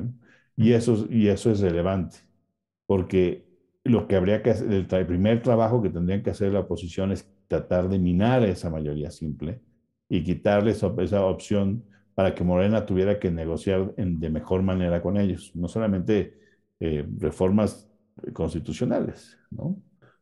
[0.56, 2.18] Y, eso, y eso es relevante,
[2.86, 3.47] porque
[3.84, 7.28] lo que habría que hacer, el, primer trabajo que tendrían que hacer la oposición es
[7.48, 9.60] tratar de minar esa mayoría simple
[10.08, 15.52] y quitarle esa, opción para que Morena tuviera que negociar de mejor manera con ellos,
[15.54, 16.38] no solamente
[16.80, 17.88] eh, reformas
[18.32, 19.80] constitucionales, ¿no?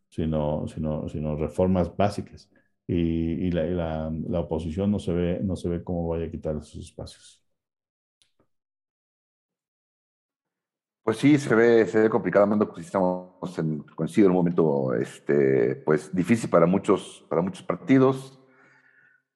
[0.09, 2.50] sino, sino, sino reformas básicas.
[2.88, 7.42] Y, la, oposición no se, ve, no se ve cómo vaya a quitar esos espacios.
[11.07, 15.76] Pues sí, se ve, se ve complicado, porque estamos en, coincido en un momento este,
[15.76, 18.40] pues, difícil para muchos, para muchos partidos.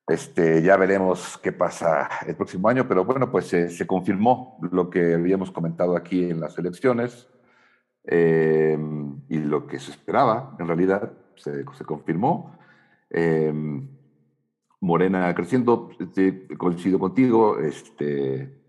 [0.08, 5.14] Este, ya veremos qué pasa el próximo año, pero bueno, pues se confirmó lo que
[5.14, 7.28] habíamos comentado aquí en las elecciones
[8.02, 8.76] eh,
[9.28, 12.58] y lo que se esperaba, en realidad, se, se confirmó.
[13.10, 13.54] Eh,
[14.80, 18.59] Morena creciendo, este, coincido contigo, este,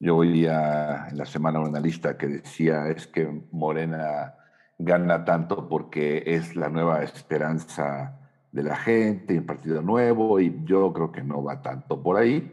[0.00, 4.34] yo oía en la semana una lista que decía es que Morena
[4.78, 8.18] gana tanto porque es la nueva esperanza
[8.50, 12.50] de la gente, un partido nuevo, y yo creo que no va tanto por ahí.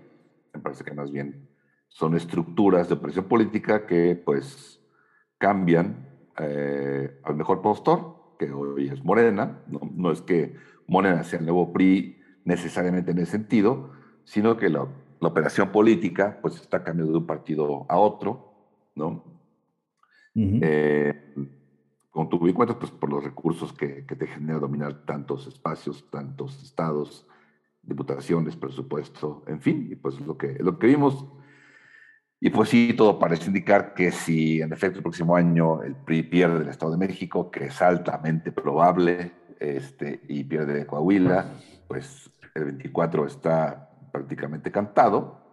[0.54, 1.50] Me parece que más bien
[1.88, 4.82] son estructuras de opresión política que pues
[5.38, 6.06] cambian
[6.38, 9.64] eh, al mejor postor, que hoy es Morena.
[9.68, 13.92] No, no, es que Morena sea el nuevo PRI necesariamente en ese sentido,
[14.26, 14.88] sino que la,
[15.20, 18.54] la operación política pues está cambiando de un partido a otro,
[18.96, 19.24] ¿no?
[20.36, 20.60] Uh -huh.
[20.62, 21.34] eh,
[22.12, 26.64] con tu cuentas, pues por los recursos que, que, te genera dominar tantos espacios, tantos
[26.64, 27.28] estados,
[27.84, 31.26] diputaciones, presupuesto, en fin, y pues lo que, lo que vimos.
[32.40, 36.24] Y pues sí, todo parece indicar que si en efecto el próximo año el PRI
[36.24, 41.54] pierde el Estado de México, que es altamente probable, este, y pierde Coahuila,
[41.88, 45.48] pues el 24 está prácticamente cantado,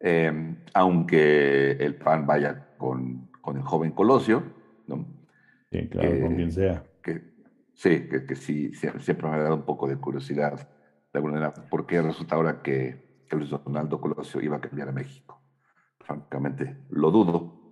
[0.00, 4.42] eh, aunque el PAN vaya con, con el joven Colosio,
[4.86, 5.06] ¿no?
[5.70, 6.84] Sí, claro, que, con quien sea.
[7.02, 7.22] Que,
[7.74, 10.68] sí, que, que, sí, siempre me ha dado un poco de curiosidad,
[11.12, 14.88] de alguna manera, por qué resulta ahora que, que Luis Donaldo Colosio iba a cambiar
[14.88, 15.40] a México.
[16.00, 17.64] Francamente, lo dudo.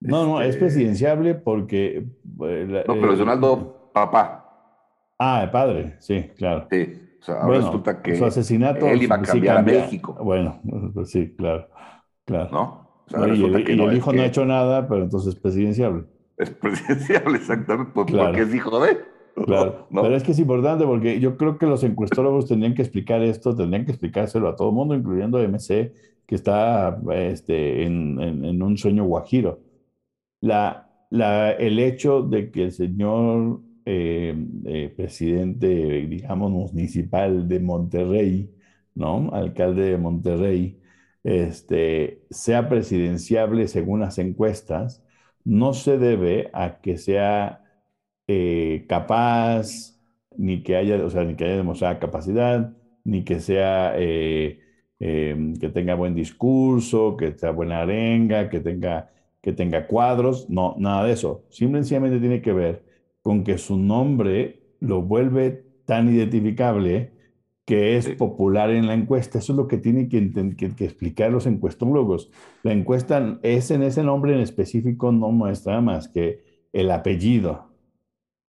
[0.00, 1.98] No, no, es este presidenciable porque...
[1.98, 4.46] Eh, no, pero eh, Donaldo, papá.
[5.18, 6.66] Ah, el padre, sí, claro.
[6.70, 9.80] Sí, o sea, ahora bueno, resulta que su asesinato, él iba a cambiar sí a
[9.80, 10.16] México.
[10.22, 10.60] Bueno,
[10.94, 11.68] pues sí, claro,
[12.24, 12.50] claro.
[12.50, 12.90] ¿No?
[13.06, 15.40] O sea, y el, y no, el hijo no ha hecho nada, pero entonces es
[15.40, 16.04] presidenciable
[16.40, 18.28] es presidenciable exactamente claro.
[18.28, 18.98] porque es hijo de.
[19.46, 20.02] Claro, ¿no?
[20.02, 23.54] pero es que es importante porque yo creo que los encuestólogos tendrían que explicar esto,
[23.54, 25.92] tendrían que explicárselo a todo el mundo, incluyendo a MC,
[26.26, 29.60] que está este, en, en, en, un sueño guajiro.
[30.40, 34.34] La, la, el hecho de que el señor eh,
[34.66, 35.66] eh, presidente,
[36.06, 38.54] digamos, municipal de Monterrey,
[38.94, 39.30] ¿no?
[39.32, 40.80] Alcalde de Monterrey,
[41.24, 45.02] este, sea presidenciable según las encuestas,
[45.44, 47.64] no se debe a que sea
[48.26, 49.98] eh, capaz,
[50.36, 52.72] ni que haya, o sea, ni que haya demostrado capacidad,
[53.04, 54.58] ni que sea eh,
[54.98, 59.10] que tenga buen discurso, que sea buena arenga, que tenga,
[59.40, 61.44] que tenga cuadros, no, nada de eso.
[61.50, 62.84] Simplemente tiene que ver
[63.22, 67.12] con que su nombre lo vuelve tan identificable
[67.64, 68.14] que es sí.
[68.14, 69.38] popular en la encuesta.
[69.38, 72.30] Eso es lo que tienen que, que, que, explicar los encuestólogos.
[72.62, 76.42] La encuesta es en ese nombre en específico, no muestra más que
[76.72, 77.70] el apellido.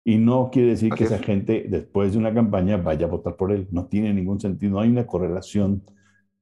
[0.04, 1.12] Y no quiere decir Así que es.
[1.12, 3.68] esa gente después de una campaña vaya a votar por él.
[3.70, 5.82] No tiene ningún sentido, no hay una correlación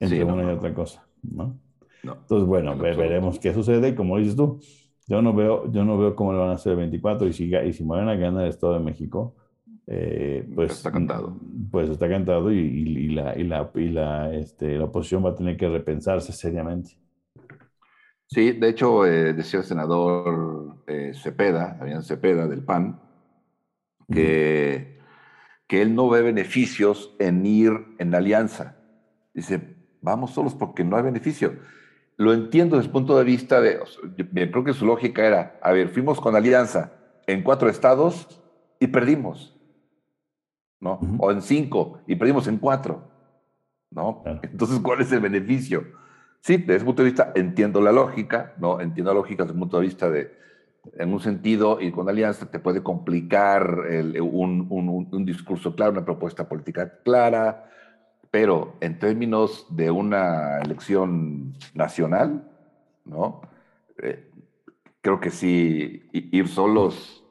[0.01, 1.07] entre sí, no, una y otra cosa.
[1.23, 1.59] ¿no?
[2.03, 3.95] no Entonces, bueno, ver, veremos qué sucede.
[3.95, 4.61] Como dices tú,
[5.07, 7.55] yo no veo, yo no veo cómo le van a hacer el 24 y si,
[7.55, 9.35] y si van a ganar el Estado de México,
[9.87, 11.37] eh, pues está cantado.
[11.71, 15.31] Pues está cantado y, y, y la, y, la, y la, este, la oposición va
[15.31, 16.99] a tener que repensarse seriamente.
[18.27, 22.99] Sí, de hecho, eh, decía el senador eh, Cepeda, Damián Cepeda, del PAN,
[24.11, 25.67] que, uh -huh.
[25.67, 28.79] que él no ve beneficios en ir en la alianza.
[29.35, 31.53] Dice, vamos solos porque no hay beneficio.
[32.17, 33.81] Lo entiendo desde el punto de vista de,
[34.27, 36.93] creo que su lógica era, a ver, fuimos con alianza
[37.27, 38.41] en cuatro estados
[38.79, 39.57] y perdimos,
[40.81, 41.01] ¿no?
[41.19, 43.11] O en cinco y perdimos en cuatro,
[43.91, 44.23] ¿no?
[44.43, 45.85] Entonces, ¿cuál es el beneficio?
[46.41, 48.81] Sí, desde ese punto de vista entiendo la lógica, ¿no?
[48.81, 50.37] Entiendo la lógica desde el punto de vista de,
[50.99, 53.87] en un sentido, ir con alianza te puede complicar
[54.21, 57.71] un, un, un, discurso claro, una propuesta política clara,
[58.33, 62.51] pero en términos de una elección nacional,
[63.05, 63.43] ¿no?
[64.03, 64.31] Eh,
[65.03, 67.23] creo que sí, ir solos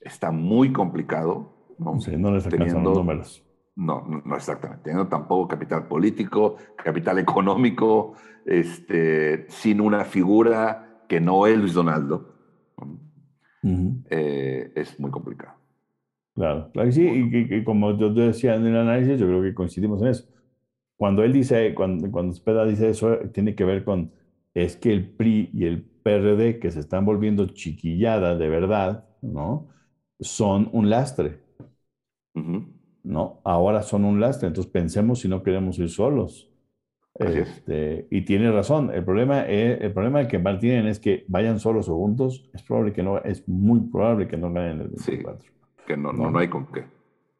[0.00, 1.52] está muy complicado.
[1.78, 3.44] No, sí, no les alcanzan los números.
[3.76, 4.84] No, no, exactamente.
[4.84, 8.14] Teniendo tampoco capital político, capital económico,
[8.46, 12.34] este, sin una figura que no es Luis Donaldo,
[14.08, 15.59] eh, es muy complicado.
[16.34, 20.00] Claro, claro que sí, y, como yo decía en el análisis, yo creo que coincidimos
[20.02, 20.28] en eso.
[20.96, 24.12] Cuando él dice, cuando, cuando Speda dice eso, tiene que ver con,
[24.54, 29.68] es que el PRI y el PRD, que se están volviendo chiquillada de verdad, ¿no?
[30.20, 31.40] Son un lastre,
[33.02, 33.40] ¿no?
[33.44, 36.50] Ahora son un lastre, entonces pensemos si no queremos ir solos.
[37.18, 41.88] Este, y tiene razón, el problema, es, el problema que tienen es que vayan solos
[41.88, 45.42] o juntos, es probable que no, es muy probable que no ganen el 24.
[45.42, 45.59] Sí,
[45.90, 46.84] que no, no, no, hay con qué.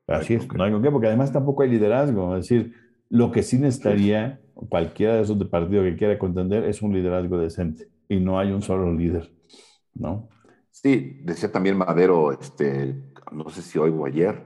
[0.07, 2.75] Así es, no hay con qué, porque además tampoco hay liderazgo, es decir,
[3.09, 7.39] lo que sí necesitaría cualquiera de esos de partido que quiera contender es un liderazgo
[7.39, 9.33] decente y no hay un solo líder,
[9.95, 10.29] ¿no?
[10.71, 14.43] Sí, decía también Madero, este, no sé si hoy o ayer,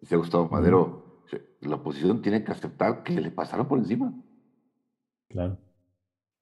[0.00, 1.24] decía Gustavo Madero,
[1.60, 4.12] la oposición tiene que aceptar que le pasaron por encima.
[5.28, 5.58] Claro.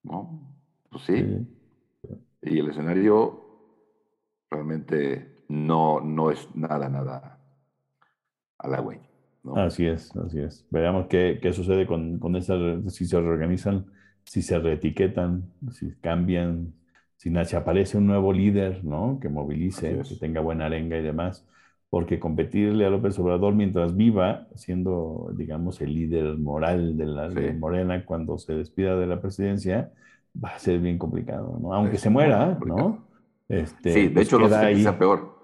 [0.03, 0.55] ¿No?
[0.91, 1.47] Pues sí.
[2.43, 3.47] Y el escenario
[4.51, 7.39] realmente no, no es nada, nada
[8.59, 9.09] halagüeño.
[9.43, 9.57] ¿no?
[9.57, 10.67] Así es, así es.
[10.71, 13.87] Veamos qué, qué sucede con, con esas, si se reorganizan,
[14.25, 16.75] si se reetiquetan, si cambian,
[17.17, 19.19] si aparece un nuevo líder, ¿no?
[19.21, 21.47] Que movilice, que tenga buena arenga y demás
[21.91, 28.05] porque competirle a López Obrador mientras viva, siendo, digamos, el líder moral de la Morena
[28.05, 29.93] cuando se despida de la presidencia,
[30.43, 31.73] va a ser bien complicado, ¿no?
[31.73, 33.07] Aunque se muera, ¿no?
[33.49, 35.36] Este, sí, de pues hecho, no sé si sea peor.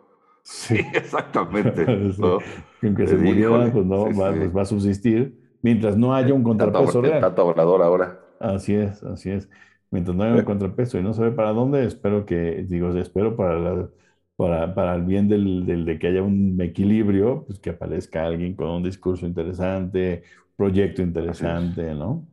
[0.42, 1.86] Sí, exactamente.
[2.82, 7.00] Aunque se muriera, pues no, va, pues va, a subsistir mientras no haya un contrapeso
[7.00, 7.24] real.
[7.24, 8.20] Obrador ahora.
[8.40, 9.48] Así es, así es.
[9.90, 13.36] Mientras no haya un contrapeso y no se ve para dónde, espero que, digo, espero
[13.36, 13.88] para la
[14.36, 18.56] para, para el bien del, del, de que haya un equilibrio, pues que aparezca alguien
[18.56, 20.24] con un discurso interesante,
[20.56, 22.26] proyecto interesante, ¿no?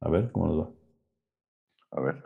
[0.00, 0.70] A ver cómo nos va.
[1.90, 2.22] A ver.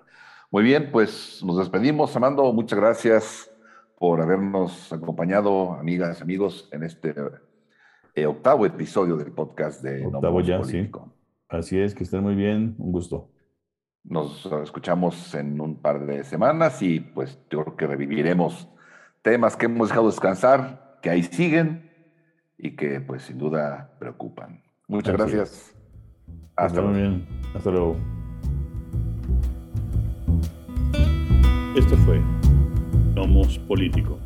[0.51, 2.15] Muy bien, pues nos despedimos.
[2.15, 3.52] Amando, muchas gracias
[4.03, 7.15] por habernos acompañado, amigas, amigos, en este
[8.17, 10.91] eh, octavo episodio del podcast de Octavo ya, sí.
[11.49, 12.75] Así es, que estén muy bien.
[12.79, 13.31] Un gusto.
[14.03, 18.69] Nos escuchamos en un par de semanas y pues yo creo que reviviremos
[19.23, 21.89] temas que hemos dejado descansar, que ahí siguen
[22.59, 24.65] y que pues sin duda preocupan.
[24.89, 25.77] Muchas gracias.
[26.57, 26.97] Hasta luego.
[26.97, 27.29] Bien.
[27.55, 27.97] Hasta luego.
[31.77, 32.21] Esto fue
[33.15, 34.19] Nomos Político.